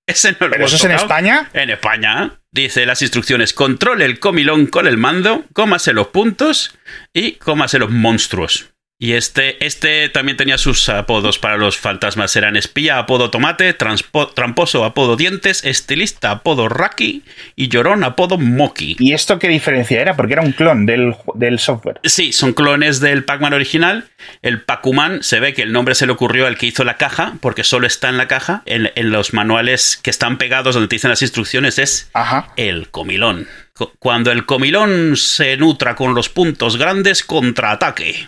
[0.07, 1.49] Ese no ¿Pero eso es en España?
[1.53, 2.39] En España.
[2.51, 6.75] Dice las instrucciones: controle el comilón con el mando, cómase los puntos
[7.13, 8.71] y cómase los monstruos.
[9.01, 12.35] Y este, este también tenía sus apodos para los fantasmas.
[12.35, 17.23] Eran espía, apodo tomate, tramposo, apodo dientes, estilista, apodo Raki
[17.55, 18.97] y llorón, apodo Moki.
[18.99, 20.17] ¿Y esto qué diferencia era?
[20.17, 21.15] Porque era un clon del,
[21.59, 22.01] software.
[22.03, 24.09] Sí, son clones del Pac-Man original.
[24.41, 27.35] El Pac-Man se ve que el nombre se le ocurrió al que hizo la caja,
[27.39, 28.63] porque solo está en la caja.
[28.65, 32.11] En, los manuales que están pegados donde te dicen las instrucciones es
[32.57, 33.47] el comilón.
[33.99, 38.27] Cuando el comilón se nutra con los puntos grandes, contraataque.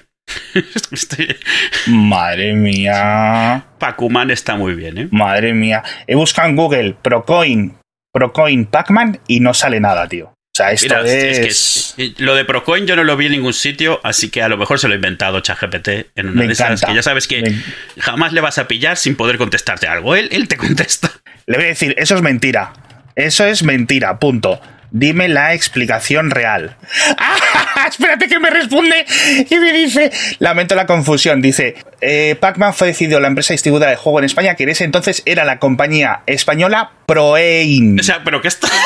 [1.87, 3.65] Madre mía.
[3.77, 5.07] Pacuman está muy bien, ¿eh?
[5.11, 5.83] Madre mía.
[6.07, 7.75] He buscado en Google Procoin,
[8.13, 10.27] Procoin Pacman y no sale nada, tío.
[10.27, 11.95] O sea, esto es...
[12.17, 14.79] lo de Procoin yo no lo vi en ningún sitio, así que a lo mejor
[14.79, 17.55] se lo ha inventado ChatGPT en una de esas que ya sabes que
[17.97, 20.13] jamás le vas a pillar sin poder contestarte algo.
[20.13, 21.09] Él, él te contesta.
[21.45, 22.73] Le voy a decir, eso es mentira.
[23.15, 24.59] Eso es mentira, punto.
[24.91, 26.75] Dime la explicación real.
[27.17, 27.67] ¡Ah!
[27.89, 29.05] Espérate que me responde
[29.49, 33.97] y me dice, lamento la confusión, dice, eh, Pac-Man fue decidido la empresa distribuidora de
[33.97, 37.99] juego en España, que en ese entonces era la compañía española Proein.
[37.99, 38.67] O sea, pero ¿qué está?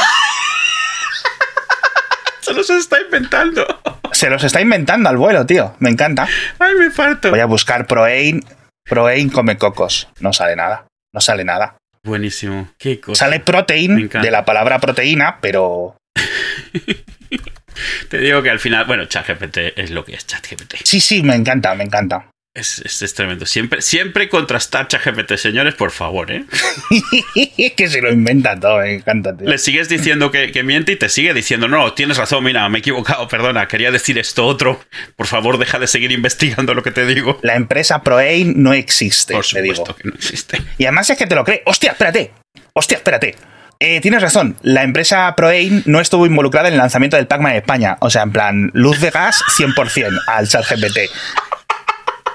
[2.41, 3.65] Se los está inventando.
[4.11, 5.75] Se los está inventando al vuelo, tío.
[5.79, 6.27] Me encanta.
[6.59, 7.31] Ay, me falta.
[7.31, 8.45] Voy a buscar Proein.
[8.87, 10.07] Proein come cocos.
[10.19, 10.85] No sale nada.
[11.11, 11.77] No sale nada.
[12.03, 12.69] Buenísimo.
[12.77, 13.25] Qué cosa.
[13.25, 15.97] Sale protein de la palabra proteína, pero.
[18.09, 20.75] Te digo que al final, bueno, ChatGPT es lo que es ChatGPT.
[20.83, 22.29] Sí, sí, me encanta, me encanta.
[22.55, 23.45] Es, tremendo.
[23.45, 26.45] Siempre, siempre contrastar ChatGPT, señores, por favor, ¿eh?
[27.75, 29.35] que se lo inventa todo, me encanta.
[29.37, 32.79] Le sigues diciendo que, miente y te sigue diciendo, no, tienes razón, mira, me he
[32.79, 34.79] equivocado, perdona, quería decir esto otro.
[35.17, 37.39] Por favor, deja de seguir investigando lo que te digo.
[37.41, 40.61] La empresa ProAim no existe, por supuesto que no existe.
[40.77, 41.61] Y además es que te lo cree.
[41.65, 42.31] ¡Hostia, espérate!
[42.71, 43.35] ¡Hostia, espérate!
[43.79, 47.57] Eh, tienes razón, la empresa ProAim no estuvo involucrada en el lanzamiento del Pac-Man en
[47.57, 47.97] España.
[47.99, 51.11] O sea, en plan, luz de gas 100% al chat GPT.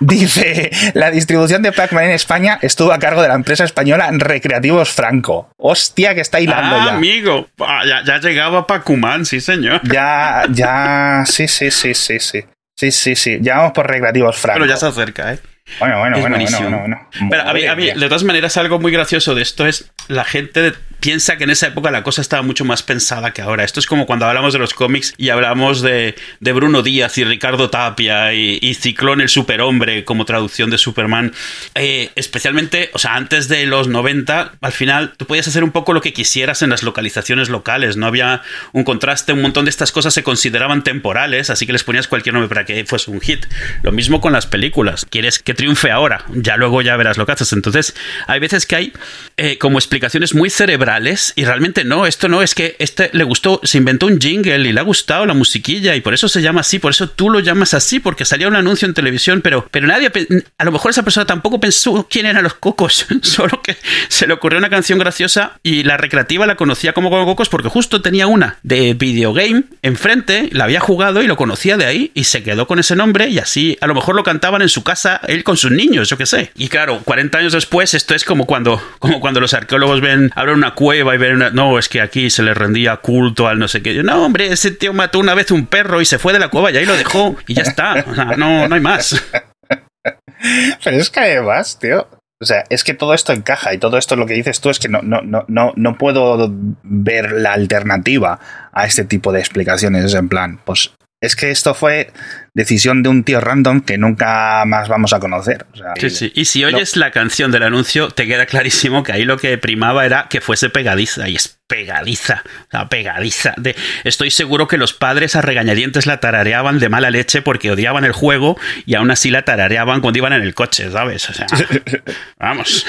[0.01, 4.91] Dice, la distribución de Pac-Man en España estuvo a cargo de la empresa española Recreativos
[4.91, 5.51] Franco.
[5.59, 6.95] Hostia, que está hilando ah, ya.
[6.95, 9.83] amigo, ah, ya, ya llegaba Pacuman, sí señor.
[9.85, 12.45] Ya, ya, sí, sí, sí, sí, sí.
[12.77, 13.39] Sí, sí, sí.
[13.43, 14.61] Ya vamos por Recreativos Franco.
[14.61, 15.39] Pero ya se acerca, ¿eh?
[15.79, 18.91] Bueno, bueno, bueno, bueno, bueno, Pero a mí, a mí, de todas maneras, algo muy
[18.91, 22.65] gracioso de esto es la gente piensa que en esa época la cosa estaba mucho
[22.65, 23.65] más pensada que ahora.
[23.65, 27.25] Esto es como cuando hablamos de los cómics y hablamos de, de Bruno Díaz y
[27.25, 31.33] Ricardo Tapia y, Ciclón el Superhombre como traducción de Superman.
[31.75, 35.93] Eh, especialmente, o sea, antes de los 90, al final tú podías hacer un poco
[35.93, 37.97] lo que quisieras en las localizaciones locales.
[37.97, 41.85] No había un contraste, un montón de estas cosas se consideraban temporales, así que les
[41.85, 43.47] ponías cualquier nombre para que fuese un hit.
[43.83, 45.07] Lo mismo con las películas.
[45.09, 47.53] Quieres que triunfe ahora, ya luego ya verás lo que haces.
[47.53, 47.95] Entonces,
[48.27, 48.93] hay veces que hay
[49.37, 50.90] eh, como explicaciones muy cerebrales
[51.37, 54.73] y realmente no, esto no, es que este le gustó, se inventó un jingle y
[54.73, 57.41] le ha gustado la musiquilla y por eso se llama así, por eso tú lo
[57.41, 60.11] llamas así, porque salía un anuncio en televisión, pero, pero nadie,
[60.59, 63.77] a lo mejor esa persona tampoco pensó quién eran los cocos, solo que
[64.09, 68.03] se le ocurrió una canción graciosa y la recreativa la conocía como Cocos porque justo
[68.03, 72.43] tenía una de videogame enfrente, la había jugado y lo conocía de ahí y se
[72.43, 75.45] quedó con ese nombre y así a lo mejor lo cantaban en su casa él
[75.45, 76.53] con sus niños, yo qué sé.
[76.57, 80.57] Y claro, 40 años después esto es como cuando, como cuando los arqueólogos ven, abren
[80.57, 83.69] una cueva y ven una, no, es que aquí se le rendía culto al no
[83.69, 84.03] sé qué.
[84.03, 86.71] No, hombre, ese tío mató una vez un perro y se fue de la cueva
[86.71, 88.03] y ahí lo dejó y ya está.
[88.11, 89.23] O sea, no, no hay más.
[90.83, 92.09] Pero es que además, tío,
[92.41, 94.79] o sea, es que todo esto encaja y todo esto lo que dices tú es
[94.79, 96.51] que no, no, no, no, no puedo
[96.83, 98.41] ver la alternativa
[98.73, 100.07] a este tipo de explicaciones.
[100.07, 102.11] Es en plan, pues es que esto fue
[102.55, 105.67] decisión de un tío random que nunca más vamos a conocer.
[105.73, 106.33] O sea, sí, sí.
[106.35, 107.01] Y si oyes no.
[107.01, 110.71] la canción del anuncio, te queda clarísimo que ahí lo que primaba era que fuese
[110.71, 111.29] pegadiza.
[111.29, 112.43] Y es pegadiza.
[112.71, 113.55] Sea, pegadiza.
[113.57, 118.05] De, estoy seguro que los padres a regañadientes la tarareaban de mala leche porque odiaban
[118.05, 121.29] el juego y aún así la tarareaban cuando iban en el coche, ¿sabes?
[121.31, 121.47] O sea,
[122.39, 122.85] vamos.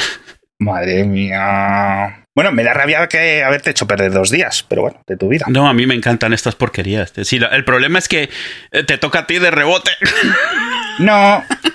[0.62, 2.28] Madre mía.
[2.36, 5.46] Bueno, me da rabia que haberte hecho perder dos días, pero bueno, de tu vida.
[5.50, 7.12] No, a mí me encantan estas porquerías.
[7.24, 8.30] Sí, el problema es que
[8.70, 9.90] te toca a ti de rebote.
[11.00, 11.44] No.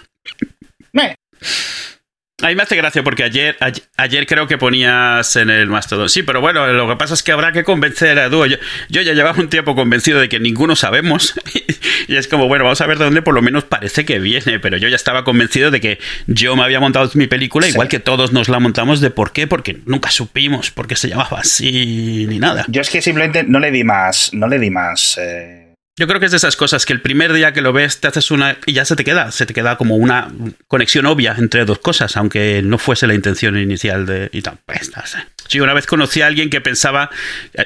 [2.47, 6.09] A mí me hace gracia porque ayer, ayer, ayer, creo que ponías en el Mastodon.
[6.09, 8.47] Sí, pero bueno, lo que pasa es que habrá que convencer a Dúo.
[8.47, 8.57] Yo,
[8.89, 11.35] yo, ya llevaba un tiempo convencido de que ninguno sabemos.
[12.07, 14.61] y es como, bueno, vamos a ver de dónde por lo menos parece que viene.
[14.61, 17.73] Pero yo ya estaba convencido de que yo me había montado mi película, sí.
[17.73, 19.01] igual que todos nos la montamos.
[19.01, 19.49] ¿De por qué?
[19.49, 22.65] Porque nunca supimos por qué se llamaba así ni nada.
[22.69, 24.33] Yo es que simplemente no le di más.
[24.33, 25.19] No le di más.
[25.21, 25.66] Eh
[25.99, 28.09] yo creo que es de esas cosas que el primer día que lo ves te
[28.09, 30.29] haces una y ya se te queda, se te queda como una
[30.69, 34.59] conexión obvia entre dos cosas, aunque no fuese la intención inicial de y tal.
[34.67, 35.19] Pues, no sé.
[35.49, 37.09] Sí, una vez conocí a alguien que pensaba,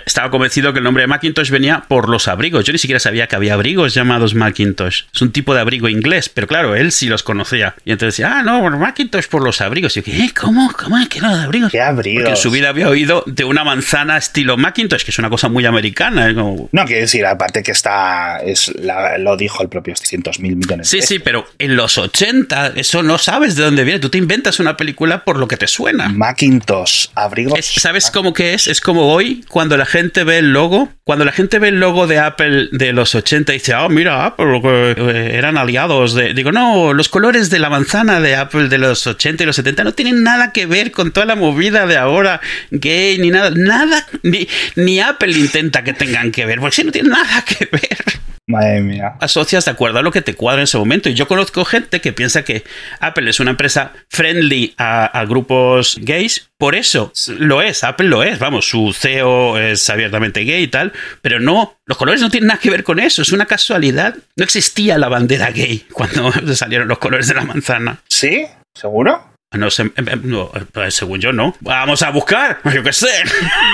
[0.04, 2.64] estaba convencido que el nombre de Macintosh venía por los abrigos.
[2.64, 5.04] Yo ni siquiera sabía que había abrigos llamados Macintosh.
[5.12, 7.74] Es un tipo de abrigo inglés, pero claro, él sí los conocía.
[7.84, 9.96] Y entonces decía, ah, no, Macintosh por los abrigos.
[9.96, 10.30] Y yo, ¿qué?
[10.38, 10.70] ¿Cómo?
[10.72, 10.96] ¿Cómo?
[11.08, 11.72] ¿Qué no de abrigos?
[11.72, 12.22] ¿Qué abrigos?
[12.22, 15.48] Porque en su vida había oído de una manzana estilo Macintosh, que es una cosa
[15.48, 16.34] muy americana.
[16.34, 16.68] Como...
[16.72, 20.88] No, quiero decir, aparte que está, es la, lo dijo el propio 600 mil millones.
[20.88, 24.00] Sí, sí, pero en los 80, eso no sabes de dónde viene.
[24.00, 26.08] Tú te inventas una película por lo que te suena.
[26.08, 27.58] Macintosh, abrigos.
[27.58, 28.66] Es, ¿Sabes cómo que es?
[28.66, 32.06] Es como hoy, cuando la gente ve el logo, cuando la gente ve el logo
[32.06, 36.34] de Apple de los 80 y dice, ah, oh, mira, Apple, eh, eran aliados de...
[36.34, 39.84] Digo, no, los colores de la manzana de Apple de los 80 y los 70
[39.84, 44.06] no tienen nada que ver con toda la movida de ahora gay ni nada, nada,
[44.22, 47.98] ni, ni Apple intenta que tengan que ver, porque si no tiene nada que ver.
[48.46, 49.14] Madre mía.
[49.20, 51.08] Asocias de acuerdo a lo que te cuadra en ese momento.
[51.08, 52.64] Y yo conozco gente que piensa que
[52.98, 56.50] Apple es una empresa friendly a, a, grupos gays.
[56.58, 58.38] Por eso lo es, Apple lo es.
[58.38, 60.92] Vamos, su CEO es abiertamente gay y tal.
[61.22, 63.22] Pero no, los colores no tienen nada que ver con eso.
[63.22, 64.16] Es una casualidad.
[64.36, 68.00] No existía la bandera gay cuando salieron los colores de la manzana.
[68.08, 68.46] ¿Sí?
[68.74, 69.29] ¿Seguro?
[69.52, 69.90] No sé,
[70.22, 70.52] no,
[70.90, 71.56] según yo no.
[71.58, 73.10] Vamos a buscar, yo qué sé.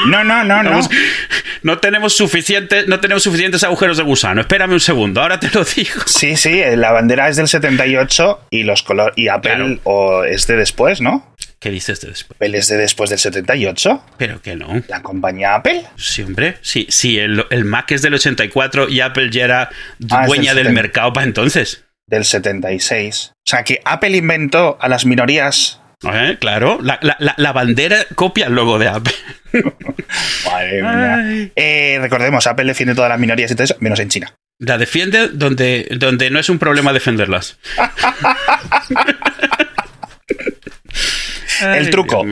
[0.06, 0.70] No, no, no, no.
[0.70, 0.88] Vamos,
[1.62, 4.40] no tenemos suficientes, no tenemos suficientes agujeros de gusano.
[4.40, 6.00] Espérame un segundo, ahora te lo digo.
[6.06, 9.80] Sí, sí, la bandera es del 78 y los colores y Apple claro.
[9.84, 11.34] o es de después, ¿no?
[11.58, 12.36] ¿Qué dices de después?
[12.38, 14.02] ¿Apple es de después del 78?
[14.16, 14.82] Pero que no.
[14.88, 15.84] ¿La compañía Apple?
[15.96, 16.56] Sí, hombre.
[16.62, 19.70] Sí, sí el, el Mac es del 84 y Apple ya era
[20.10, 23.32] ah, dueña del mercado para entonces del 76.
[23.32, 25.80] O sea, que Apple inventó a las minorías.
[26.02, 29.14] Eh, claro, la, la, la, bandera copia el logo de Apple.
[30.44, 31.50] Madre mía.
[31.56, 34.34] Eh, recordemos, Apple defiende todas las minorías y todo eso, menos en China.
[34.58, 37.58] La defiende donde, donde no es un problema defenderlas.
[41.62, 42.24] el truco.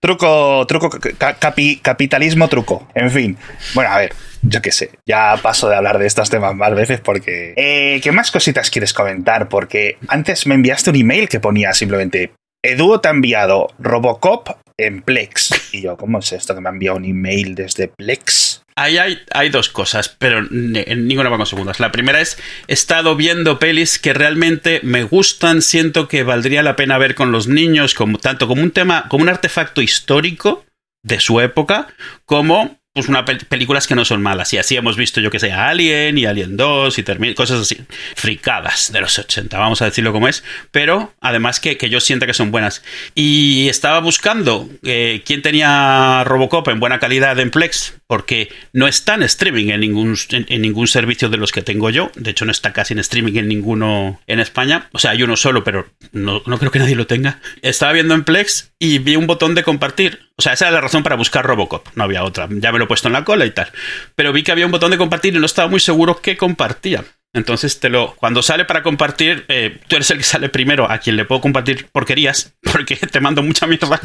[0.00, 0.90] Truco, truco,
[1.38, 2.86] capi, capitalismo truco.
[2.94, 3.36] En fin.
[3.74, 4.90] Bueno, a ver, yo qué sé.
[5.06, 7.54] Ya paso de hablar de estos temas más veces porque...
[7.56, 9.48] Eh, ¿Qué más cositas quieres comentar?
[9.48, 12.32] Porque antes me enviaste un email que ponía simplemente...
[12.62, 15.72] Edu te ha enviado Robocop en Plex.
[15.72, 18.62] Y yo, ¿cómo es esto que me ha enviado un email desde Plex?
[18.78, 21.80] Ahí hay, hay, dos cosas, pero en ninguna vamos segundas.
[21.80, 26.76] La primera es, he estado viendo pelis que realmente me gustan, siento que valdría la
[26.76, 30.66] pena ver con los niños, como, tanto como un tema, como un artefacto histórico
[31.02, 31.88] de su época
[32.24, 34.52] como pues una pel- películas que no son malas.
[34.54, 37.76] Y así hemos visto, yo que sé, Alien y Alien 2 y Termin cosas así.
[38.16, 40.42] Fricadas de los 80, vamos a decirlo como es.
[40.70, 42.82] Pero además que, que yo sienta que son buenas.
[43.14, 49.14] Y estaba buscando eh, quién tenía Robocop en buena calidad en Plex, porque no está
[49.14, 52.10] en streaming en ningún, en ningún servicio de los que tengo yo.
[52.14, 54.88] De hecho, no está casi en streaming en ninguno en España.
[54.92, 57.40] O sea, hay uno solo, pero no, no creo que nadie lo tenga.
[57.62, 60.25] Estaba viendo en Plex y vi un botón de compartir.
[60.38, 61.88] O sea, esa era la razón para buscar Robocop.
[61.94, 62.46] No había otra.
[62.50, 63.72] Ya me lo he puesto en la cola y tal.
[64.14, 67.04] Pero vi que había un botón de compartir y no estaba muy seguro qué compartía.
[67.36, 68.16] Entonces te lo.
[68.16, 71.40] Cuando sale para compartir, eh, tú eres el que sale primero a quien le puedo
[71.40, 74.00] compartir porquerías, porque te mando mucha mierda.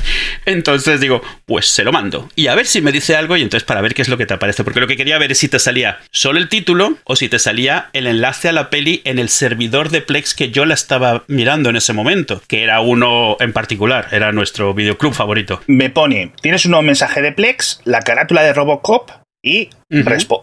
[0.45, 2.29] Entonces digo, pues se lo mando.
[2.35, 4.25] Y a ver si me dice algo, y entonces para ver qué es lo que
[4.25, 4.63] te aparece.
[4.63, 7.39] Porque lo que quería ver es si te salía solo el título o si te
[7.39, 11.23] salía el enlace a la peli en el servidor de Plex que yo la estaba
[11.27, 15.61] mirando en ese momento, que era uno en particular, era nuestro videoclub favorito.
[15.67, 19.69] Me pone, tienes un nuevo mensaje de Plex, la carátula de Robocop y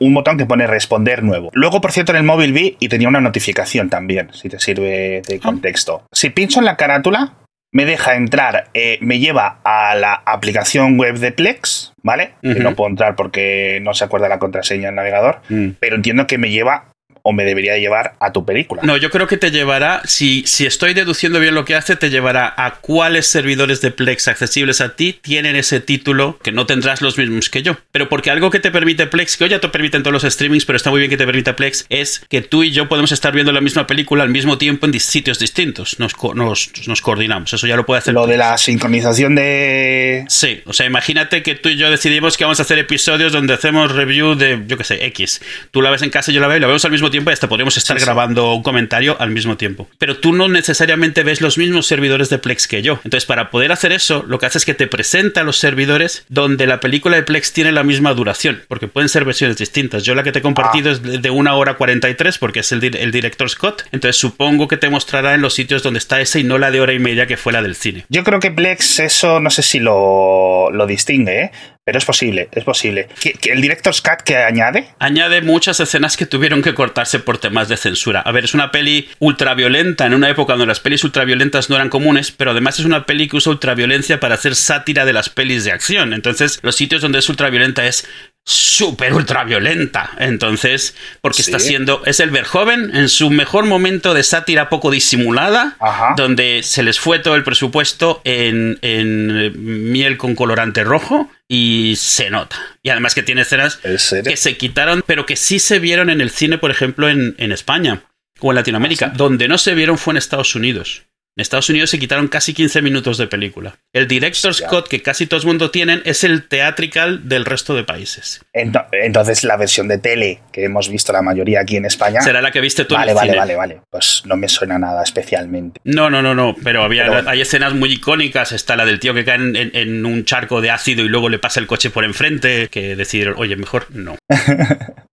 [0.01, 1.51] un botón que pone responder nuevo.
[1.53, 5.23] Luego, por cierto, en el móvil vi y tenía una notificación también, si te sirve
[5.27, 6.03] de contexto.
[6.13, 7.35] Si pincho en la carátula,
[7.73, 12.33] me deja entrar, eh, me lleva a la aplicación web de Plex, ¿vale?
[12.43, 15.71] Que no puedo entrar porque no se acuerda la contraseña del navegador, Mm.
[15.79, 16.89] pero entiendo que me lleva
[17.29, 18.81] o me debería llevar a tu película.
[18.85, 22.09] No, yo creo que te llevará, si, si estoy deduciendo bien lo que hace, te
[22.09, 27.03] llevará a cuáles servidores de Plex accesibles a ti tienen ese título, que no tendrás
[27.03, 27.77] los mismos que yo.
[27.93, 30.64] Pero porque algo que te permite Plex, que hoy ya te permiten todos los streamings,
[30.64, 33.35] pero está muy bien que te permita Plex, es que tú y yo podemos estar
[33.35, 36.01] viendo la misma película al mismo tiempo en sitios distintos.
[36.01, 37.53] Nos, nos, nos coordinamos.
[37.53, 40.25] Eso ya lo puede hacer Lo de la sincronización de...
[40.29, 43.53] Sí, o sea, imagínate que tú y yo decidimos que vamos a hacer episodios donde
[43.53, 45.43] hacemos review de, yo qué sé, X.
[45.71, 47.17] Tú la ves en casa y yo la veo y la vemos al mismo tiempo
[47.31, 48.07] y hasta podríamos estar Sí, sí.
[48.07, 49.88] grabando un comentario al mismo tiempo.
[49.98, 52.94] Pero tú no necesariamente ves los mismos servidores de Plex que yo.
[53.04, 56.66] Entonces, para poder hacer eso, lo que hace es que te presenta los servidores donde
[56.66, 60.04] la película de Plex tiene la misma duración, porque pueden ser versiones distintas.
[60.04, 62.81] Yo la que te he compartido es de de una hora 43 porque es el
[63.11, 63.83] director Scott.
[63.92, 66.81] Entonces, supongo que te mostrará en los sitios donde está esa y no la de
[66.81, 68.04] hora y media que fue la del cine.
[68.09, 71.50] Yo creo que Plex eso no sé si lo, lo distingue, ¿eh?
[71.88, 73.09] Pero es posible, es posible.
[73.18, 74.90] ¿Que, que el Director's Cut que añade?
[74.98, 78.20] Añade muchas escenas que tuvieron que cortarse por temas de censura.
[78.20, 81.88] A ver, es una peli ultraviolenta en una época donde las pelis ultraviolentas no eran
[81.88, 85.64] comunes, pero además es una peli que usa ultraviolencia para hacer sátira de las pelis
[85.64, 86.12] de acción.
[86.12, 88.07] Entonces, los sitios donde es ultraviolenta es
[88.44, 90.11] súper ultraviolenta.
[90.18, 91.51] Entonces, porque Sí.
[91.51, 92.03] está siendo.
[92.05, 96.14] Es el Verjoven en su mejor momento de sátira poco disimulada, Ajá.
[96.18, 102.31] donde se les fue todo el presupuesto en, en miel con colorante rojo y se
[102.31, 102.57] nota.
[102.83, 106.31] Y además que tiene escenas que se quitaron, pero que sí se vieron en el
[106.31, 108.05] cine, por ejemplo, en, en España
[108.41, 109.07] o en Latinoamérica.
[109.07, 109.17] ¿Ah, sí?
[109.17, 111.07] Donde no se vieron fue en Estados Unidos.
[111.38, 113.77] En Estados Unidos se quitaron casi 15 minutos de película.
[113.92, 114.66] El director Hostia.
[114.66, 118.40] Scott, que casi todo el mundo tienen, es el theatrical del resto de países.
[118.53, 122.20] Ento- Entonces la versión de tele que hemos visto la mayoría aquí en España...
[122.22, 123.38] Será la que viste tú en Vale, el vale, cine.
[123.38, 123.81] vale, vale.
[123.88, 125.81] Pues no me suena nada especialmente.
[125.85, 128.51] No, no, no, no, pero había Pero hay escenas muy icónicas.
[128.51, 131.29] Está la del tío que cae en, en- en un charco de ácido y luego
[131.29, 134.16] le pasa el coche por enfrente, que decidieron, oye, mejor no.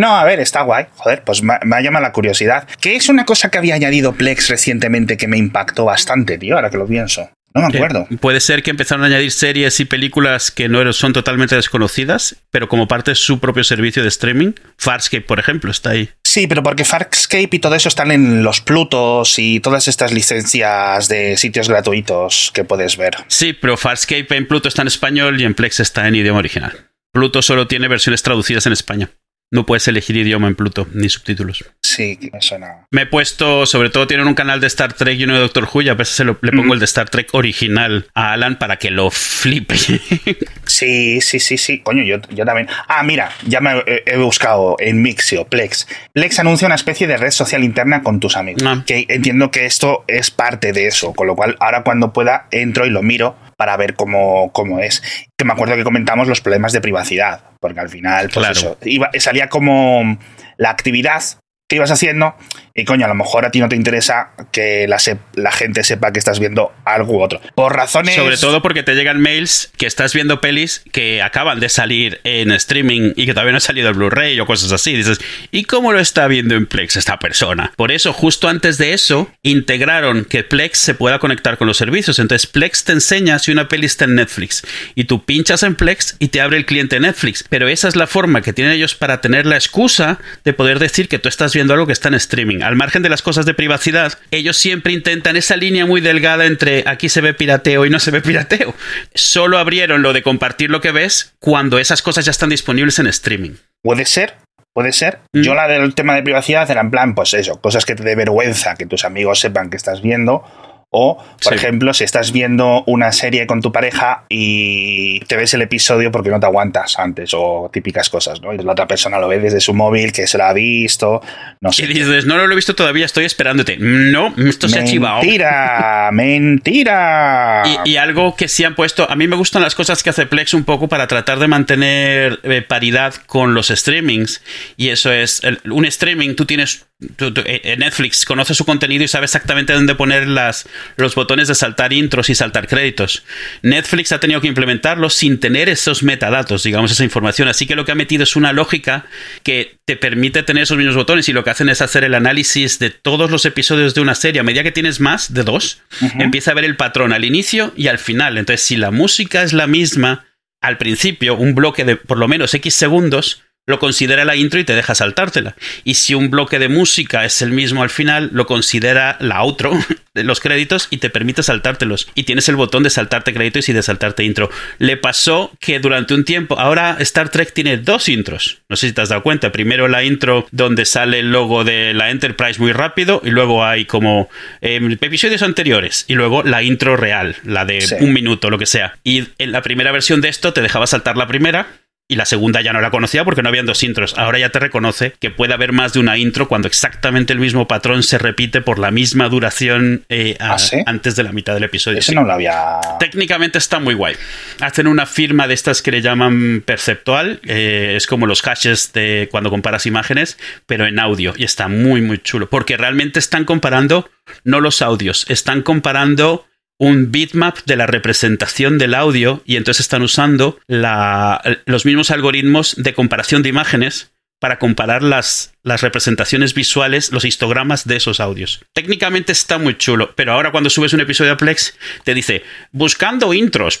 [0.00, 0.86] No, a ver, está guay.
[0.96, 2.66] Joder, pues me, me ha llamado la curiosidad.
[2.80, 6.70] Que es una cosa que había añadido Plex recientemente que me impactó bastante, tío, ahora
[6.70, 7.28] que lo pienso.
[7.52, 8.06] No me acuerdo.
[8.10, 12.36] Eh, puede ser que empezaron a añadir series y películas que no son totalmente desconocidas,
[12.50, 14.52] pero como parte de su propio servicio de streaming.
[14.78, 16.08] Farscape, por ejemplo, está ahí.
[16.24, 21.08] Sí, pero porque Farscape y todo eso están en los Plutos y todas estas licencias
[21.08, 23.16] de sitios gratuitos que puedes ver.
[23.28, 26.72] Sí, pero Farscape en Pluto está en español y en Plex está en idioma original.
[27.12, 29.10] Pluto solo tiene versiones traducidas en España.
[29.52, 31.64] No puedes elegir idioma en Pluto, ni subtítulos.
[31.82, 32.86] Sí, me suena.
[32.92, 35.68] Me he puesto, sobre todo tienen un canal de Star Trek y uno de Doctor
[35.72, 36.72] Who, y a veces se lo- le pongo Mm.
[36.74, 39.74] el de Star Trek original a Alan para que lo flipe.
[40.66, 41.80] Sí, sí, sí, sí.
[41.80, 42.68] Coño, yo, yo también.
[42.86, 45.88] Ah, mira, ya me he, he buscado en Mixio, Plex.
[46.12, 48.62] Plex anuncia una especie de red social interna con tus amigos.
[48.64, 48.84] Ah.
[48.86, 51.12] Que entiendo que esto es parte de eso.
[51.12, 55.02] Con lo cual, ahora cuando pueda, entro y lo miro para ver cómo, cómo es.
[55.36, 57.42] Que me acuerdo que comentamos los problemas de privacidad.
[57.60, 58.52] Porque al final, pues Claro.
[58.58, 58.78] eso.
[58.84, 60.16] iba- salía como
[60.56, 61.22] la actividad
[61.70, 62.34] que ibas haciendo.
[62.74, 65.82] Y coño, a lo mejor a ti no te interesa que la, sep- la gente
[65.84, 67.40] sepa que estás viendo algo u otro.
[67.54, 68.14] Por razones.
[68.14, 72.50] Sobre todo porque te llegan mails que estás viendo pelis que acaban de salir en
[72.52, 74.94] streaming y que todavía no ha salido el Blu-ray o cosas así.
[74.94, 75.20] Dices,
[75.50, 77.72] ¿y cómo lo está viendo en Plex esta persona?
[77.76, 82.18] Por eso, justo antes de eso, integraron que Plex se pueda conectar con los servicios.
[82.18, 84.62] Entonces, Plex te enseña si una peli está en Netflix
[84.94, 87.44] y tú pinchas en Plex y te abre el cliente Netflix.
[87.48, 91.08] Pero esa es la forma que tienen ellos para tener la excusa de poder decir
[91.08, 92.62] que tú estás viendo algo que está en streaming.
[92.62, 96.84] Al margen de las cosas de privacidad, ellos siempre intentan esa línea muy delgada entre
[96.86, 98.74] aquí se ve pirateo y no se ve pirateo.
[99.14, 103.06] Solo abrieron lo de compartir lo que ves cuando esas cosas ya están disponibles en
[103.06, 103.52] streaming.
[103.82, 104.34] Puede ser,
[104.72, 105.18] puede ser.
[105.32, 105.42] Mm.
[105.42, 108.14] Yo la del tema de privacidad era en plan, pues eso, cosas que te dé
[108.14, 110.44] vergüenza que tus amigos sepan que estás viendo.
[110.92, 111.54] O, por Sí.
[111.54, 116.30] ejemplo, si estás viendo una serie con tu pareja y te ves el episodio porque
[116.30, 118.52] no te aguantas antes, o típicas cosas, ¿no?
[118.52, 121.22] Y la otra persona lo ve desde su móvil, que se lo ha visto,
[121.60, 121.84] no sé.
[121.84, 123.76] Y dices, no, no lo he visto todavía, estoy esperándote.
[123.78, 125.20] No, esto se ha chivado.
[125.22, 127.62] Mentira, mentira.
[127.84, 130.26] Y, y algo que sí han puesto, a mí me gustan las cosas que hace
[130.26, 134.42] Plex un poco para tratar de mantener eh, paridad con los streamings.
[134.76, 136.86] Y eso es, el- un streaming, tú tienes,
[137.16, 141.48] tú- tú- eh, Netflix conoce su contenido y sabe exactamente dónde poner las, los botones
[141.48, 143.24] de saltar intros y saltar créditos.
[143.62, 147.48] Netflix ha tenido que implementarlo sin tener esos metadatos, digamos, esa información.
[147.48, 149.06] Así que lo que ha metido es una lógica
[149.42, 152.78] que te permite tener esos mismos botones y lo que hacen es hacer el análisis
[152.78, 154.40] de todos los episodios de una serie.
[154.40, 155.82] A medida que tienes más de dos,
[156.18, 158.38] empieza a ver el patrón al inicio y al final.
[158.38, 160.26] Entonces, si la música es la misma
[160.60, 164.64] al principio, un bloque de por lo menos X segundos, lo considera la intro y
[164.64, 165.54] te deja saltártela.
[165.84, 169.72] Y si un bloque de música es el mismo al final, lo considera la outro
[170.14, 172.08] de los créditos y te permite saltártelos.
[172.16, 174.50] Y tienes el botón de saltarte créditos y de saltarte intro.
[174.78, 178.58] Le pasó que durante un tiempo, ahora Star Trek tiene dos intros.
[178.68, 179.52] No sé si te has dado cuenta.
[179.52, 183.84] Primero la intro donde sale el logo de la Enterprise muy rápido y luego hay
[183.84, 184.28] como
[184.62, 187.94] eh, episodios anteriores y luego la intro real, la de Sí.
[188.00, 188.98] un minuto, lo que sea.
[189.04, 191.68] Y en la primera versión de esto te dejaba saltar la primera
[192.10, 194.18] y la segunda ya no la conocía porque no habían dos intros.
[194.18, 197.68] Ahora ya te reconoce que puede haber más de una intro cuando exactamente el mismo
[197.68, 200.78] patrón se repite por la misma duración eh, a- ¿Ah, sí?
[200.86, 201.98] antes de la mitad del episodio.
[201.98, 202.16] Eso Sí.
[202.16, 202.80] no lo había.
[202.98, 204.16] Técnicamente está muy guay.
[204.60, 207.40] Hacen una firma de estas que le llaman perceptual.
[207.46, 210.36] eh, es como los hashes de cuando comparas imágenes,
[210.66, 211.32] pero en audio.
[211.36, 212.50] Y está muy, muy chulo.
[212.50, 214.10] Porque realmente están comparando
[214.44, 216.46] no los audios, están comparando
[216.80, 222.94] un bitmap de la representación del audio y entonces están usando los mismos algoritmos de
[222.94, 228.64] comparación de imágenes para comparar las, las representaciones visuales, los histogramas de esos audios.
[228.74, 231.74] Técnicamente está muy chulo, pero ahora cuando subes un episodio a Plex
[232.04, 233.80] te dice buscando intros,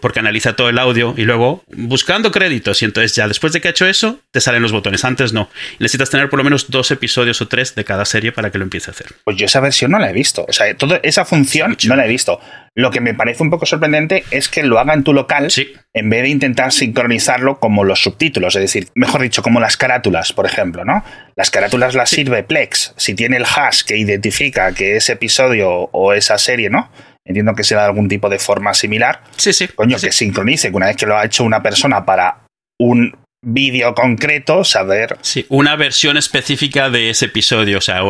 [0.00, 3.68] porque analiza todo el audio y luego buscando créditos y entonces ya después de que
[3.68, 5.48] ha hecho eso te salen los botones, antes no.
[5.78, 8.64] Necesitas tener por lo menos dos episodios o tres de cada serie para que lo
[8.64, 9.06] empiece a hacer.
[9.24, 10.44] Pues yo esa versión no la he visto.
[10.48, 12.40] O sea, toda esa función no la he visto.
[12.74, 15.72] Lo que me parece un poco sorprendente es que lo haga en tu local Sí.
[15.94, 18.54] en vez de intentar sincronizarlo como los subtítulos.
[18.56, 21.04] Es decir, mejor dicho, como las carátulas, por ejemplo, ¿no?
[21.36, 22.94] Las carátulas las sirve Plex.
[22.96, 26.90] Si tiene el hash que identifica que ese episodio o esa serie, ¿no?
[27.24, 29.22] Entiendo que será de algún tipo de forma similar.
[29.36, 29.68] Sí, sí.
[29.68, 32.44] Coño, Sí, que sincronice, que una vez que lo ha hecho una persona para
[32.78, 37.78] un vídeo concreto, saber Sí, una versión específica de ese episodio.
[37.78, 38.02] O sea,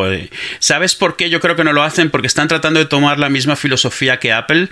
[0.59, 2.09] ¿sabes por qué yo creo que no lo hacen?
[2.09, 4.69] Porque están tratando de tomar la misma filosofía que Apple.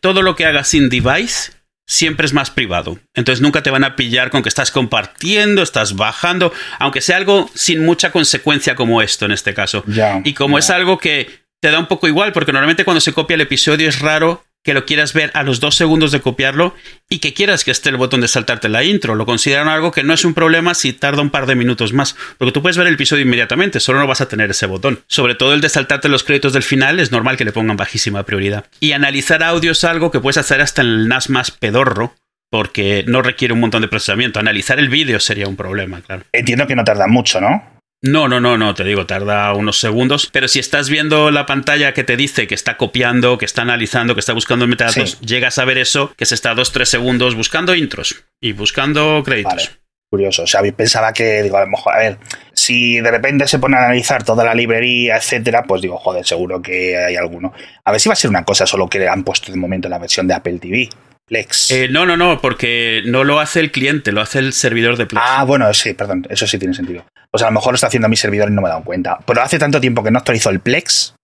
[0.00, 1.52] Todo lo que hagas sin device
[1.88, 2.98] siempre es más privado.
[3.14, 7.50] Entonces nunca te van a pillar con que estás compartiendo, estás bajando, aunque sea algo
[7.54, 9.82] sin mucha consecuencia como esto en este caso.
[10.22, 13.34] Y como es algo que te da un poco igual, porque normalmente cuando se copia
[13.34, 16.74] el episodio es raro que lo quieras ver a los dos segundos de copiarlo
[17.08, 19.14] y que quieras que esté el botón de saltarte la intro.
[19.14, 22.16] Lo consideran algo que no es un problema si tarda un par de minutos más,
[22.36, 25.00] porque tú puedes ver el episodio inmediatamente, solo no vas a tener ese botón.
[25.06, 28.24] Sobre todo el de saltarte los créditos del final es normal que le pongan bajísima
[28.24, 28.66] prioridad.
[28.80, 32.14] Y analizar audio es algo que puedes hacer hasta en el NAS más pedorro,
[32.50, 34.40] porque no requiere un montón de procesamiento.
[34.40, 36.24] Analizar el vídeo sería un problema, claro.
[36.32, 37.77] Entiendo que no tarda mucho, ¿no?
[38.00, 40.28] No, no, no, no, te digo, tarda unos segundos.
[40.32, 44.14] Pero si estás viendo la pantalla que te dice que está copiando, que está analizando,
[44.14, 45.26] que está buscando metadatos, Sí.
[45.26, 49.54] llegas a ver eso, que se está dos, tres segundos buscando intros y buscando créditos.
[49.54, 49.68] Vale.
[50.10, 50.44] Curioso.
[50.44, 52.18] O sea, pensaba que, digo, a lo mejor, a ver,
[52.54, 56.62] si de repente se pone a analizar toda la librería, etcétera, pues digo, joder, seguro
[56.62, 57.52] que hay alguno.
[57.84, 59.90] A ver si va a ser una cosa solo que han puesto de momento en
[59.90, 60.88] la versión de Apple TV.
[61.28, 61.70] Plex.
[61.70, 65.06] Eh, no, no, no, porque no lo hace el cliente, lo hace el servidor de
[65.06, 65.24] Plex.
[65.24, 67.04] Ah, bueno, sí, perdón, eso sí tiene sentido.
[67.30, 69.18] Pues a lo mejor lo está haciendo mi servidor y no me he dado cuenta.
[69.26, 71.14] Pero hace tanto tiempo que no actualizo el Plex.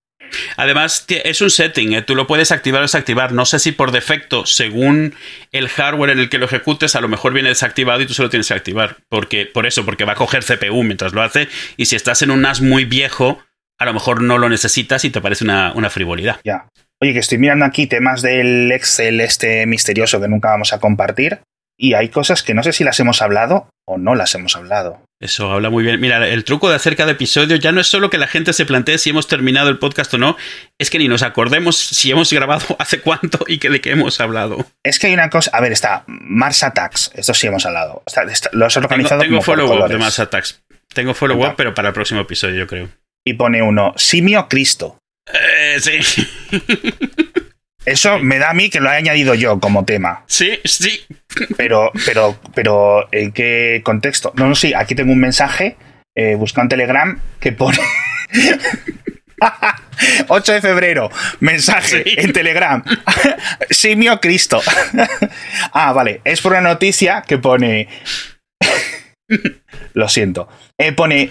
[0.56, 2.02] Además, es un setting, ¿eh?
[2.02, 3.32] tú lo puedes activar o desactivar.
[3.32, 5.14] No sé si por defecto, según
[5.52, 8.30] el hardware en el que lo ejecutes, a lo mejor viene desactivado y tú solo
[8.30, 8.98] tienes que activar.
[9.08, 11.48] Porque, por eso, porque va a coger CPU mientras lo hace.
[11.76, 13.42] Y si estás en un NAS muy viejo,
[13.78, 16.40] a lo mejor no lo necesitas y te parece una, una frivolidad.
[16.44, 16.68] Ya.
[17.02, 21.40] Oye, que estoy mirando aquí temas del Excel este misterioso que nunca vamos a compartir.
[21.76, 25.02] Y hay cosas que no sé si las hemos hablado o no las hemos hablado.
[25.20, 26.00] Eso habla muy bien.
[26.00, 28.64] Mira, el truco de hacer cada episodio ya no es solo que la gente se
[28.64, 30.36] plantee si hemos terminado el podcast o no,
[30.78, 34.20] es que ni nos acordemos si hemos grabado hace cuánto y que de qué hemos
[34.20, 34.64] hablado.
[34.84, 35.50] Es que hay una cosa.
[35.52, 37.10] A ver, está Mars Attacks.
[37.14, 38.04] Esto sí hemos hablado.
[38.06, 39.98] Está- está- lo has Tengo, organizado tengo por follow-up de.
[39.98, 40.62] Mars Attacks.
[40.94, 42.88] Tengo follow-up, pero para el próximo episodio, yo creo.
[43.26, 44.98] Y pone uno, simio Cristo.
[45.32, 46.26] Eh, sí.
[47.86, 50.24] Eso me da a mí que lo he añadido yo como tema.
[50.26, 51.04] Sí, sí.
[51.56, 54.32] Pero, pero, pero, ¿en qué contexto?
[54.36, 55.76] No, no, sí, aquí tengo un mensaje,
[56.16, 57.78] eh, busca en Telegram, que pone...
[60.28, 61.10] 8 de febrero,
[61.40, 62.14] mensaje Sí.
[62.16, 62.82] en Telegram.
[63.70, 64.62] Simio Cristo.
[65.72, 66.22] ah, vale.
[66.24, 67.88] Es por una noticia que pone.
[69.92, 70.48] Lo siento.
[70.78, 71.30] Eh, pone.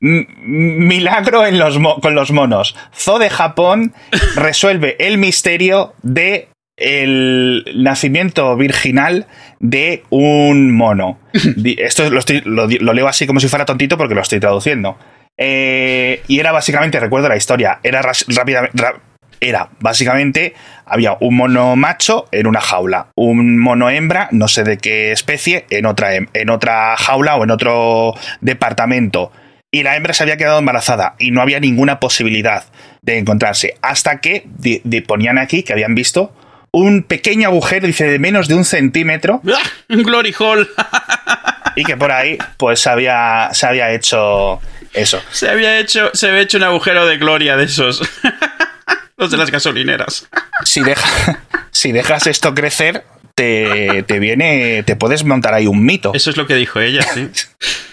[0.00, 2.76] "M- Milagro en los mo- con los monos.
[2.94, 3.92] Zoo de Japón
[4.36, 9.26] resuelve el misterio de el nacimiento virginal
[9.58, 11.18] de un mono.
[11.78, 14.38] Esto lo, estoy- lo di- lo leo así como si fuera tontito porque lo estoy
[14.40, 14.96] traduciendo.
[15.36, 19.00] Eh, y era básicamente, recuerdo la historia, era ras- rápida- ra-
[19.40, 24.78] era básicamente, había un mono macho en una jaula, un mono hembra, no sé de
[24.78, 29.30] qué especie, en otra, en otra jaula o en otro departamento.
[29.70, 32.64] Y la hembra se había quedado embarazada y no había ninguna posibilidad
[33.02, 33.74] de encontrarse.
[33.82, 34.46] Hasta que
[35.06, 36.34] ponían aquí que habían visto
[36.70, 39.62] un pequeño agujero, dice, de menos de un centímetro, ¡Ah!
[39.90, 40.68] Un glory hall.
[41.76, 44.60] y que por ahí pues se había, se había hecho
[44.94, 45.22] eso.
[45.32, 48.02] Se había hecho, se había hecho un agujero de gloria de esos.
[49.18, 50.28] Los de las gasolineras.
[50.64, 51.40] Si, deja-
[51.72, 53.04] si dejas esto crecer,
[53.34, 56.12] te, te viene, te puedes montar ahí un mito.
[56.14, 57.28] Eso es lo que dijo ella, sí.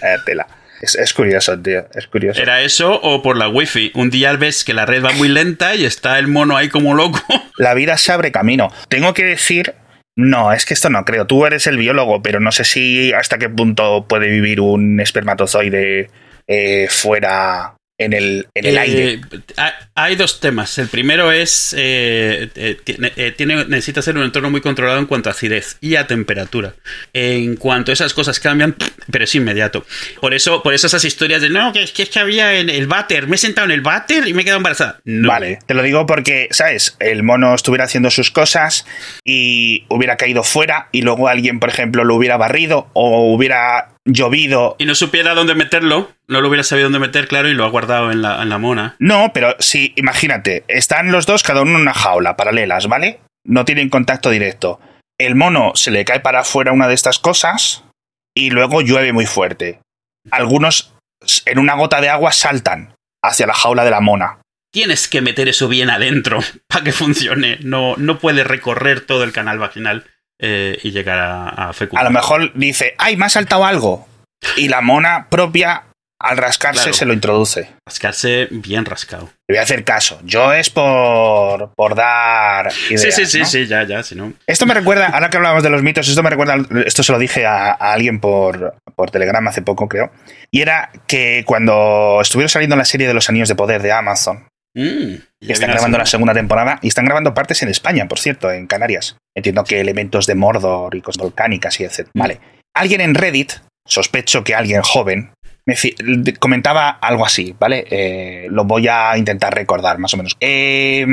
[0.04, 0.46] Eh, tela.
[0.82, 2.42] Es, es curioso, tío, es curioso.
[2.42, 3.92] Era eso o por la wifi.
[3.96, 6.94] Un día ves que la red va muy lenta y está el mono ahí como
[6.94, 7.22] loco.
[7.58, 8.70] La vida se abre camino.
[8.90, 9.76] Tengo que decir,
[10.16, 11.26] no, es que esto no creo.
[11.26, 16.10] Tú eres el biólogo, pero no sé si hasta qué punto puede vivir un espermatozoide
[16.48, 19.22] eh, fuera en el, en el Eh, aire.
[19.58, 20.78] ha- Hay dos temas.
[20.78, 25.30] El primero es eh, eh, tiene, eh, necesita ser un entorno muy controlado en cuanto
[25.30, 26.74] a acidez y a temperatura.
[27.14, 28.76] En cuanto esas cosas cambian,
[29.10, 29.86] pero es inmediato.
[30.20, 32.70] Por eso, por eso esas historias de no, que es que, es que había en
[32.70, 35.00] el váter, me he sentado en el váter y me he quedado embarazada.
[35.06, 35.30] No.
[35.30, 36.98] Vale, te lo digo porque, ¿sabes?
[37.00, 38.86] El mono estuviera haciendo sus cosas
[39.24, 44.76] y hubiera caído fuera y luego alguien, por ejemplo, lo hubiera barrido o hubiera llovido.
[44.80, 47.70] Y no supiera dónde meterlo, no lo hubiera sabido dónde meter, claro, y lo ha
[47.70, 48.96] guardado en la, en la mona.
[49.00, 53.20] No, pero sí, imagínate, están los dos cada uno en una jaula, paralelas, ¿vale?
[53.44, 54.80] No tienen contacto directo.
[55.18, 57.84] El mono se le cae para afuera una de estas cosas
[58.36, 59.80] y luego llueve muy fuerte.
[60.32, 60.94] Algunos
[61.46, 64.40] en una gota de agua saltan hacia la jaula de la mona.
[64.72, 67.58] Tienes que meter eso bien adentro para que funcione.
[67.62, 70.06] No, no puede recorrer todo el canal vaginal
[70.40, 74.08] eh, y llegar a, a A lo mejor dice, ¡ay, me ha saltado algo!
[74.58, 75.84] Y la mona propia,
[76.20, 76.94] al rascarse, Claro.
[76.94, 77.70] se lo introduce.
[77.88, 79.30] Rascarse bien rascado.
[79.48, 80.20] Le voy a hacer caso.
[80.24, 83.46] Yo es por, por dar ideas, sí, sí, sí, ¿no?
[83.46, 84.34] sí, ya, ya, si no.
[84.48, 86.56] Esto me recuerda, ahora que hablábamos de los mitos, esto me recuerda,
[86.86, 90.12] esto se lo dije a, a alguien por, por Telegram hace poco, creo,
[90.52, 94.48] y era que cuando estuvieron saliendo la serie de los Anillos de Poder de Amazon,
[94.76, 96.34] Mm, y están grabando la segunda.
[96.34, 99.18] temporada, y están grabando partes en España, por cierto, en Canarias.
[99.36, 102.10] Entiendo que elementos de Mordor y cosas volcánicas y etc.
[102.14, 102.20] Mm.
[102.20, 102.40] Vale.
[102.76, 103.54] Alguien en Reddit,
[103.88, 105.32] sospecho que alguien joven,
[105.66, 105.76] me
[106.40, 107.86] comentaba algo así, ¿vale?
[107.90, 110.36] Eh, lo voy a intentar recordar, más o menos.
[110.40, 111.06] Eh,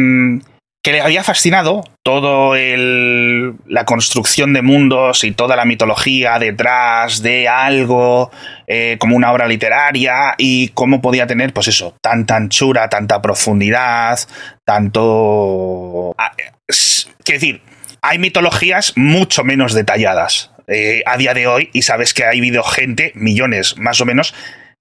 [0.85, 7.22] que le había fascinado todo el, la construcción de mundos y toda la mitología detrás
[7.22, 8.33] de algo
[8.66, 14.18] eh, como una obra literaria y cómo podía tener, pues eso, tanta anchura, tanta profundidad,
[14.64, 16.14] tanto...
[16.18, 16.33] Ah,
[16.66, 17.62] es- Quiero decir,
[18.03, 22.64] hay mitologías mucho menos detalladas eh, a día de hoy y sabes que ha habido
[22.64, 24.35] gente, millones más o menos,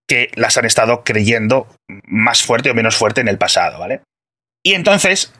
[0.07, 1.67] que las han estado creyendo
[2.07, 4.01] más fuerte o menos fuerte en el pasado, ¿vale?
[4.63, 5.33] Y entonces,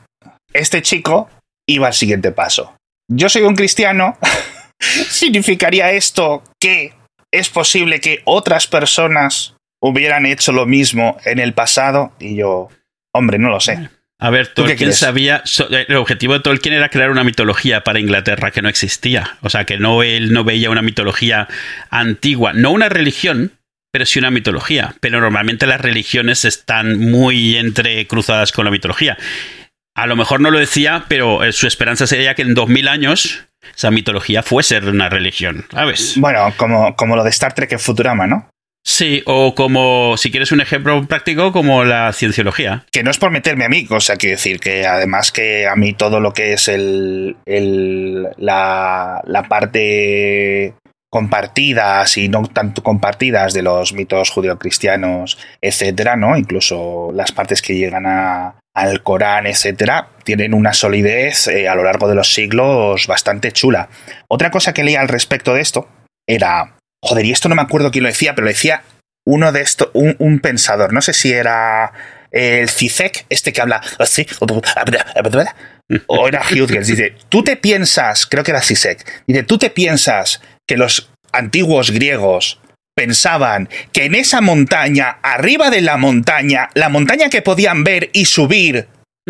[0.52, 1.30] este chico
[1.66, 2.74] iba al siguiente paso.
[3.08, 4.18] Yo soy un cristiano,
[4.78, 6.94] ¿significaría esto que
[7.30, 12.12] es posible que otras personas hubieran hecho lo mismo en el pasado?
[12.18, 12.68] Y yo,
[13.12, 13.88] hombre, no lo sé.
[14.22, 15.42] A ver, ¿Tú qué Tolkien sabía.
[15.88, 19.36] El objetivo de Tolkien era crear una mitología para Inglaterra que no existía.
[19.40, 21.48] O sea, que no él no veía una mitología
[21.90, 22.52] antigua.
[22.52, 23.58] No una religión,
[23.90, 24.94] pero sí una mitología.
[25.00, 29.18] Pero normalmente las religiones están muy entrecruzadas con la mitología.
[29.94, 33.44] A lo mejor no lo decía, pero eh, su esperanza sería que en 2000 años
[33.76, 36.14] esa mitología fuese una religión, ¿sabes?
[36.16, 38.48] Bueno, como, como lo de Star Trek en Futurama, ¿no?
[38.84, 42.84] Sí, o como, si quieres un ejemplo práctico, como la cienciología.
[42.90, 45.76] Que no es por meterme a mí, o sea, quiero decir que además que a
[45.76, 50.74] mí todo lo que es el, el- la, la parte
[51.12, 56.38] compartidas y no tanto compartidas de los mitos judeocristianos, etcétera, ¿no?
[56.38, 61.84] Incluso las partes que llegan a- al Corán, etcétera, tienen una solidez eh, a lo
[61.84, 63.90] largo de los siglos bastante chula.
[64.28, 65.86] Otra cosa que leía al respecto de esto
[66.26, 68.82] era, joder, y esto no me acuerdo quién lo decía, pero lo decía
[69.26, 71.92] uno de estos, un, pensador, no sé si era
[72.30, 74.26] el CISEC, este que habla así,
[76.06, 80.40] o era Hughes, dice, tú te piensas, creo que era CISEC, dice, tú te piensas
[80.66, 82.60] que los antiguos griegos
[82.94, 88.26] pensaban que en esa montaña, arriba de la montaña, la montaña que podían ver y
[88.26, 88.88] subir,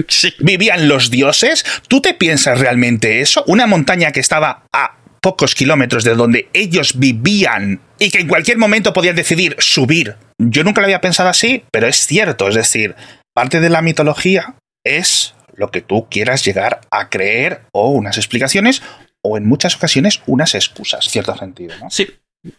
[0.09, 0.33] Sí.
[0.39, 1.65] vivían los dioses?
[1.87, 3.45] ¿Tú te piensas realmente eso?
[3.47, 8.57] Una montaña que estaba a pocos kilómetros de donde ellos vivían y que en cualquier
[8.57, 10.17] momento podían decidir subir.
[10.39, 12.49] Yo nunca lo había pensado así, pero es cierto.
[12.49, 12.97] Es decir,
[13.35, 14.55] parte de la mitología
[14.85, 18.83] es lo que tú quieras llegar a creer o unas explicaciones
[19.23, 21.75] o en muchas ocasiones unas excusas, en cierto sentido.
[21.81, 21.91] ¿no?
[21.91, 22.09] Sí,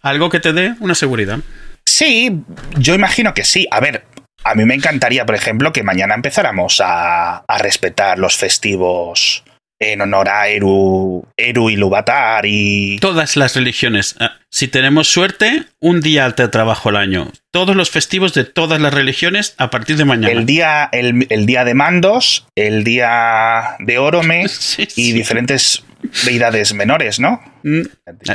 [0.01, 1.39] algo que te dé una seguridad.
[1.85, 2.41] Sí,
[2.77, 3.67] yo imagino que sí.
[3.71, 4.05] A ver,
[4.43, 9.43] a mí me encantaría, por ejemplo, que mañana empezáramos a, a respetar los festivos
[9.91, 12.97] en honor a Eru, Eru y Lubatar y...
[12.99, 14.15] Todas las religiones.
[14.19, 17.31] Ah, Si tenemos suerte, un día de trabajo al año.
[17.51, 20.31] Todos los festivos de todas las religiones a partir de mañana.
[20.31, 25.83] El día, el, el día de Mandos, el día de Orome Sí, y diferentes
[26.25, 27.41] deidades menores, ¿no?
[27.63, 27.81] Mm.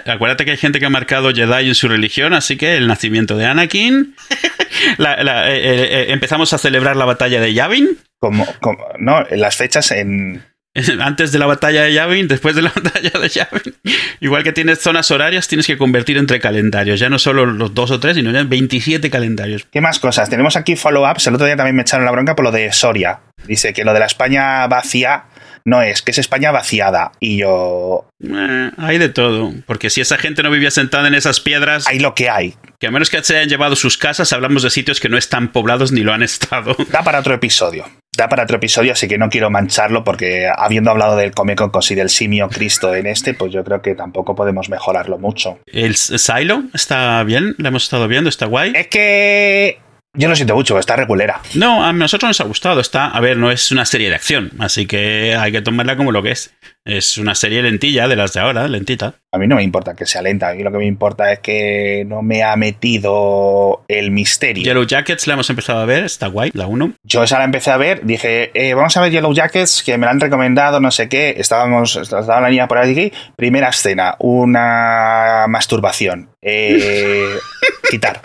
[0.07, 3.37] Acuérdate que hay gente que ha marcado Jedi en su religión, así que el nacimiento
[3.37, 4.15] de Anakin.
[4.97, 7.99] La- la- eh, eh, eh, empezamos a celebrar la batalla de Yavin.
[8.21, 10.45] Como, como no, las fechas en...
[11.01, 13.75] Antes de la batalla de Yavin, después de la batalla de Yavin.
[14.21, 17.01] Igual que tienes zonas horarias, tienes que convertir entre calendarios.
[17.01, 19.67] Ya no solo los dos o tres, sino ya 27 calendarios.
[19.71, 20.29] ¿Qué más cosas?
[20.31, 21.27] Tenemos aquí follow-ups.
[21.27, 23.21] El otro día también me echaron la bronca por lo de Soria.
[23.47, 25.25] Dice que lo de la España vacía
[25.65, 27.13] no es, que es España vaciada.
[27.21, 28.09] Y yo...
[28.25, 29.53] Eh, hay de todo.
[29.67, 32.55] Porque si esa gente no vivía sentada en esas piedras, Hay lo que hay.
[32.81, 35.53] que a menos que se hayan llevado sus casas, hablamos de sitios que no están
[35.53, 36.75] poblados ni lo han estado.
[36.91, 37.85] Da para otro episodio.
[38.19, 41.95] Da para otro episodio, así que no quiero mancharlo porque habiendo hablado del Comecocos y
[41.95, 45.61] del simio Cristo en este, pues yo creo que tampoco podemos mejorarlo mucho.
[45.67, 48.73] El Silo está bien, lo hemos estado viendo, está guay.
[48.75, 49.79] Es que
[50.19, 51.41] yo lo siento mucho, está regulera.
[51.55, 52.81] No, a nosotros nos ha gustado.
[52.81, 56.13] Está, a ver, no es una serie de acción, así que hay que tomarla como
[56.13, 56.53] lo que es.
[56.85, 59.15] Es una serie lentilla de las de ahora, lentita.
[59.31, 61.39] A mí no me importa que sea lenta, a mí lo que me importa es
[61.41, 64.65] que no me ha metido el misterio.
[64.65, 66.95] Yellow Jackets la hemos empezado a ver, está guay, la 1.
[67.05, 70.07] Yo esa la empecé a ver, dije, eh, vamos a ver Yellow Jackets, que me
[70.07, 75.45] la han recomendado, no sé qué, estábamos, estaba la niña por aquí, primera escena, una
[75.47, 77.37] masturbación, eh,
[77.91, 78.21] quitar.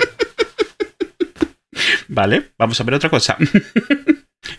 [2.07, 3.38] Vale, vamos a ver otra cosa.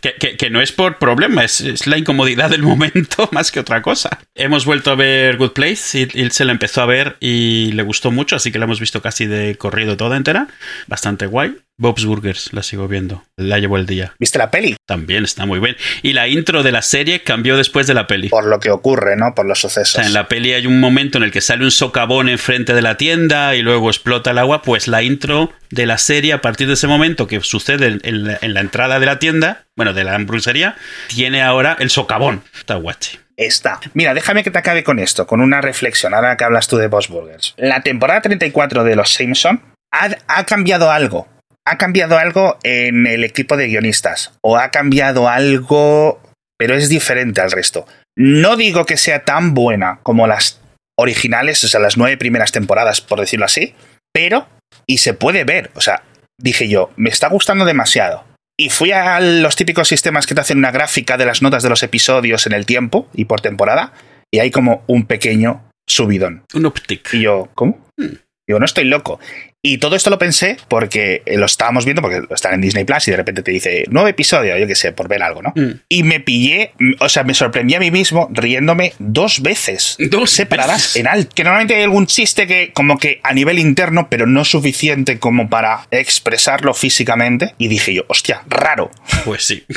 [0.01, 3.83] Que, que- no es por problema, es, es la incomodidad del momento más que otra
[3.83, 4.19] cosa.
[4.35, 7.83] Hemos vuelto a ver Good Place y, y se la empezó a ver y le
[7.83, 10.49] gustó mucho, así que la hemos visto casi de corrido toda entera.
[10.87, 11.57] Bastante guay.
[11.77, 14.15] Bob's Burgers la sigo viendo, la llevo el día.
[14.21, 14.77] ¿Viste la peli?
[14.87, 15.77] También está muy bien.
[16.03, 18.29] Y la intro de la serie cambió después de la peli.
[18.29, 19.35] Por lo que ocurre, ¿no?
[19.35, 19.95] Por los O sucesos.
[19.95, 22.83] sea, en la peli hay un momento en el que sale un socavón enfrente de
[22.83, 26.69] la tienda y luego explota el agua, pues la intro de la serie a partir
[26.69, 29.93] de ese momento que sucede en- en la, en la entrada de la tienda, bueno,
[29.95, 30.77] de la hamburguesería,
[31.09, 32.45] tiene ahora el socavón.
[32.57, 33.19] Está guachi.
[33.37, 33.81] Está.
[33.95, 36.87] Mira, déjame que te acabe con esto, con una reflexión, ahora que hablas tú de
[36.87, 37.55] Boss Burgers.
[37.57, 39.61] La temporada 34 de Los Simpson
[39.91, 41.27] ha, ha cambiado algo.
[41.67, 44.33] Ha cambiado algo en el equipo de guionistas.
[44.43, 46.21] O ha cambiado algo,
[46.59, 47.87] pero es diferente al resto.
[48.17, 50.61] No digo que sea tan buena como las
[50.97, 53.75] originales, o sea, las nueve primeras temporadas, por decirlo así,
[54.13, 54.47] pero,
[54.87, 56.05] y se puede ver, o sea,
[56.39, 58.25] dije yo, me está gustando demasiado.
[58.57, 61.71] Y fui a los típicos sistemas que te hacen una gráfica de las notas de
[61.71, 63.93] los episodios en el tiempo y por temporada,
[64.33, 66.45] y hay como un pequeño subidón.
[66.55, 67.15] Un uptick.
[67.15, 67.85] Y yo, ¿cómo?
[67.97, 69.19] Digo, no estoy loco.
[69.67, 73.09] Y todo esto lo pensé porque eh, lo estábamos viendo, porque están en Disney Plus
[73.09, 75.55] y de repente te dice nuevo episodio, yo qué sé, por ver algo, ¿no?
[75.57, 75.81] Mm.
[75.89, 79.97] Y me pillé, mm, o sea, me sorprendí a mí mismo riéndome dos veces.
[80.11, 80.97] Dos separadas veces.
[80.97, 81.35] en alto.
[81.35, 85.49] Que normalmente hay algún chiste que, como que a nivel interno, pero no suficiente como
[85.49, 87.55] para expresarlo físicamente.
[87.57, 88.91] Y dije yo, hostia, raro.
[89.25, 89.65] Pues sí.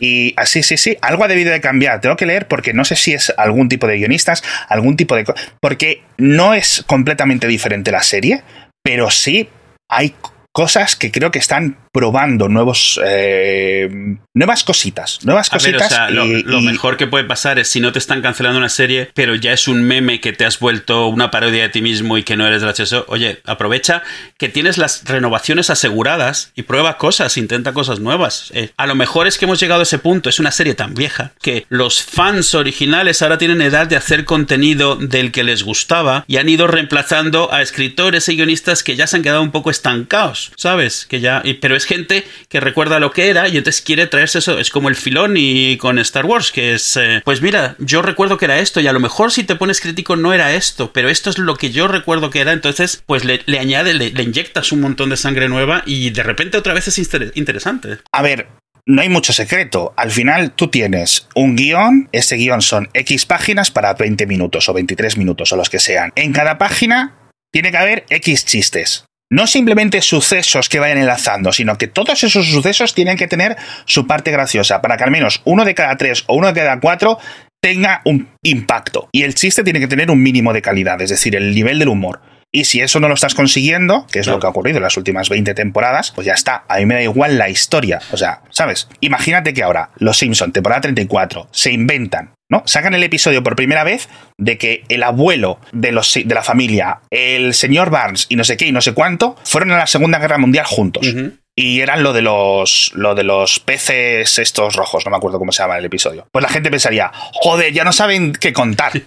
[0.00, 2.00] Y así, sí, sí, algo ha debido de cambiar.
[2.00, 5.24] Tengo que leer porque no sé si es algún tipo de guionistas, algún tipo de...
[5.60, 8.42] Porque no es completamente diferente la serie,
[8.88, 9.46] pero sí
[9.86, 10.14] hay
[10.58, 13.88] cosas que creo que están probando nuevos eh,
[14.34, 17.22] nuevas cositas nuevas A ver, cositas o sea, lo, y- lo y- mejor que puede
[17.24, 20.32] pasar es si no te están cancelando una serie, pero ya es un meme que
[20.32, 23.04] te has vuelto una parodia de ti mismo y que no eres gracioso.
[23.06, 24.02] Oye, aprovecha
[24.36, 28.50] que tienes las renovaciones aseguradas y prueba cosas, intenta cosas nuevas.
[28.52, 30.94] Eh, a lo mejor es que hemos llegado a ese punto, es una serie tan
[30.94, 36.24] vieja que los fans originales ahora tienen edad de hacer contenido del que les gustaba
[36.26, 39.70] y han ido reemplazando a escritores y guionistas que ya se han quedado un poco
[39.70, 40.47] estancados.
[40.56, 41.06] ¿Sabes?
[41.06, 44.38] Que ya, y- pero es gente que recuerda lo que era y entonces quiere traerse
[44.38, 44.58] eso.
[44.58, 48.38] Es como el filón y con Star Wars, que es, eh, pues mira, yo recuerdo
[48.38, 51.08] que era esto y a lo mejor si te pones crítico no era esto, pero
[51.08, 54.80] esto es lo que yo recuerdo que era, entonces pues le, añade, le, inyectas un
[54.80, 57.98] montón de sangre nueva y de repente otra vez es inter- interesante.
[58.12, 58.48] A ver,
[58.86, 59.92] no hay mucho secreto.
[59.96, 64.72] Al final tú tienes un guion, ese guion son X páginas para 20 minutos o
[64.72, 66.10] 23 minutos o los que sean.
[66.16, 67.14] En cada página
[67.52, 69.04] tiene que haber X chistes.
[69.30, 74.06] No simplemente sucesos que vayan enlazando, sino que todos esos sucesos tienen que tener su
[74.06, 77.18] parte graciosa, para que al menos uno de cada tres o uno de cada cuatro
[77.60, 79.08] tenga un impacto.
[79.12, 81.88] Y el chiste tiene que tener un mínimo de calidad, es decir, el nivel del
[81.88, 82.20] humor.
[82.50, 84.38] Y si eso no lo estás consiguiendo, que es Claro.
[84.38, 86.64] lo que ha ocurrido en las últimas 20 temporadas, pues ya está.
[86.66, 88.00] A mí me da igual la historia.
[88.12, 88.88] O sea, ¿sabes?
[89.00, 92.62] Imagínate que ahora Los Simpson, temporada 34, se inventan, ¿no?
[92.66, 97.00] Sacan el episodio por primera vez de que el abuelo de, los, de la familia,
[97.10, 100.18] el señor Barnes y no sé qué y no sé cuánto, fueron a la Segunda
[100.18, 101.06] Guerra Mundial juntos.
[101.54, 105.50] Y eran lo de los lo de los peces estos rojos, no me acuerdo cómo
[105.50, 106.28] se llama el episodio.
[106.30, 108.92] Pues la gente pensaría, joder, ya no saben qué contar.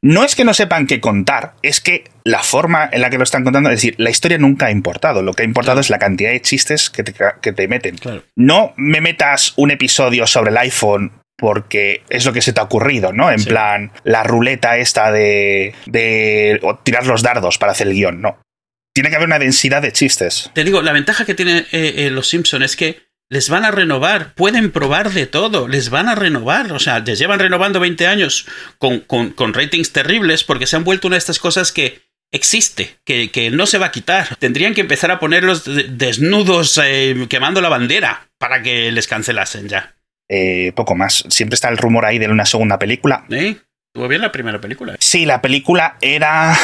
[0.00, 3.24] No es que no sepan qué contar, es que la forma en la que lo
[3.24, 5.22] están contando, es decir, la historia nunca ha importado.
[5.22, 7.12] Lo que ha importado es la cantidad de chistes que te,
[7.42, 7.98] que te meten.
[7.98, 8.22] Claro.
[8.36, 12.64] No me metas un episodio sobre el iPhone porque es lo que se te ha
[12.64, 13.30] ocurrido, ¿no?
[13.30, 13.48] En Sí.
[13.48, 18.38] plan, la ruleta esta de, de tirar los dardos para hacer el guion, no.
[18.92, 20.50] Tiene que haber una densidad de chistes.
[20.54, 21.64] Te digo, la ventaja que tienen
[22.14, 26.14] los Simpson es que les van a renovar, pueden probar de todo, les van a
[26.16, 28.46] renovar, o sea, les llevan renovando 20 años
[28.78, 32.00] con, con- con ratings terribles porque se han vuelto una de estas cosas que
[32.32, 34.34] existe, que, que no se va a quitar.
[34.36, 39.68] Tendrían que empezar a ponerlos de- desnudos eh, quemando la bandera para que les cancelasen
[39.68, 39.94] ya.
[40.28, 41.24] Eh, poco más.
[41.28, 43.24] Siempre está el rumor ahí de una segunda película.
[43.30, 43.56] ¿Eh?
[43.94, 44.94] Estuvo bien la primera película.
[45.00, 46.54] Sí, la película era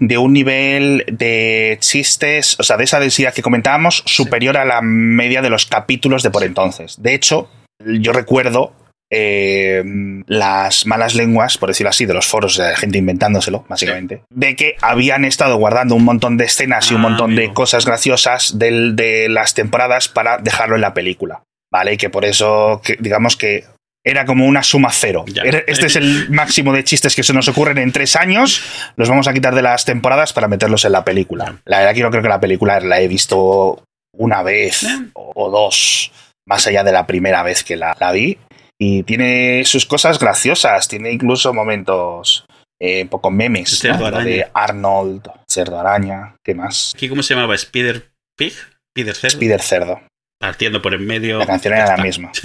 [0.00, 4.80] de un nivel de chistes, o sea, de esa densidad que comentábamos, superior a la
[4.82, 7.00] media de los capítulos de por entonces.
[7.02, 7.50] De hecho,
[7.84, 8.74] yo recuerdo
[9.10, 9.82] eh,
[10.26, 14.54] las malas lenguas, por decirlo así, de los foros, de la gente inventándoselo, básicamente, de
[14.56, 18.58] que habían estado guardando un montón de escenas y un Ah, montón de cosas graciosas
[18.58, 21.42] del- de las temporadas para dejarlo en la película.
[21.74, 21.94] ¿Vale?
[21.94, 23.64] Y que por eso, que, digamos que
[24.06, 25.24] era como una suma cero.
[25.26, 25.42] Ya.
[25.42, 28.62] Este es el máximo de chistes que se nos ocurren en tres años.
[28.94, 31.56] Los vamos a quitar de las temporadas para meterlos en la película.
[31.64, 33.82] La verdad que yo creo que la película la he visto
[34.16, 35.06] una vez Ya.
[35.14, 36.12] o dos,
[36.46, 38.38] más allá de la primera vez que la, la vi.
[38.78, 40.86] Y tiene sus cosas graciosas.
[40.86, 42.44] Tiene incluso momentos
[42.80, 43.80] eh, un poco memes.
[43.80, 44.24] Cerdo araña.
[44.24, 46.36] de Arnold, Cerdo Araña.
[46.44, 46.92] ¿Qué más?
[46.94, 47.54] ¿Aquí cómo se llamaba?
[47.56, 48.52] ¿Spider Pig?
[48.94, 49.28] ¿Spider Cerdo?
[49.34, 50.00] Spider Cerdo.
[50.44, 51.38] Partiendo por en medio.
[51.38, 52.30] La canción era la misma.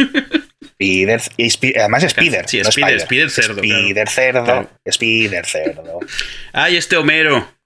[0.79, 2.47] Spider, y además Spider.
[2.47, 3.79] Sí, no Spider, Spider Cerdo, claro.
[3.81, 4.43] Spider Cerdo.
[4.45, 4.69] Claro.
[4.85, 5.99] Spider Cerdo.
[6.53, 7.58] ¡Ay, este Homero!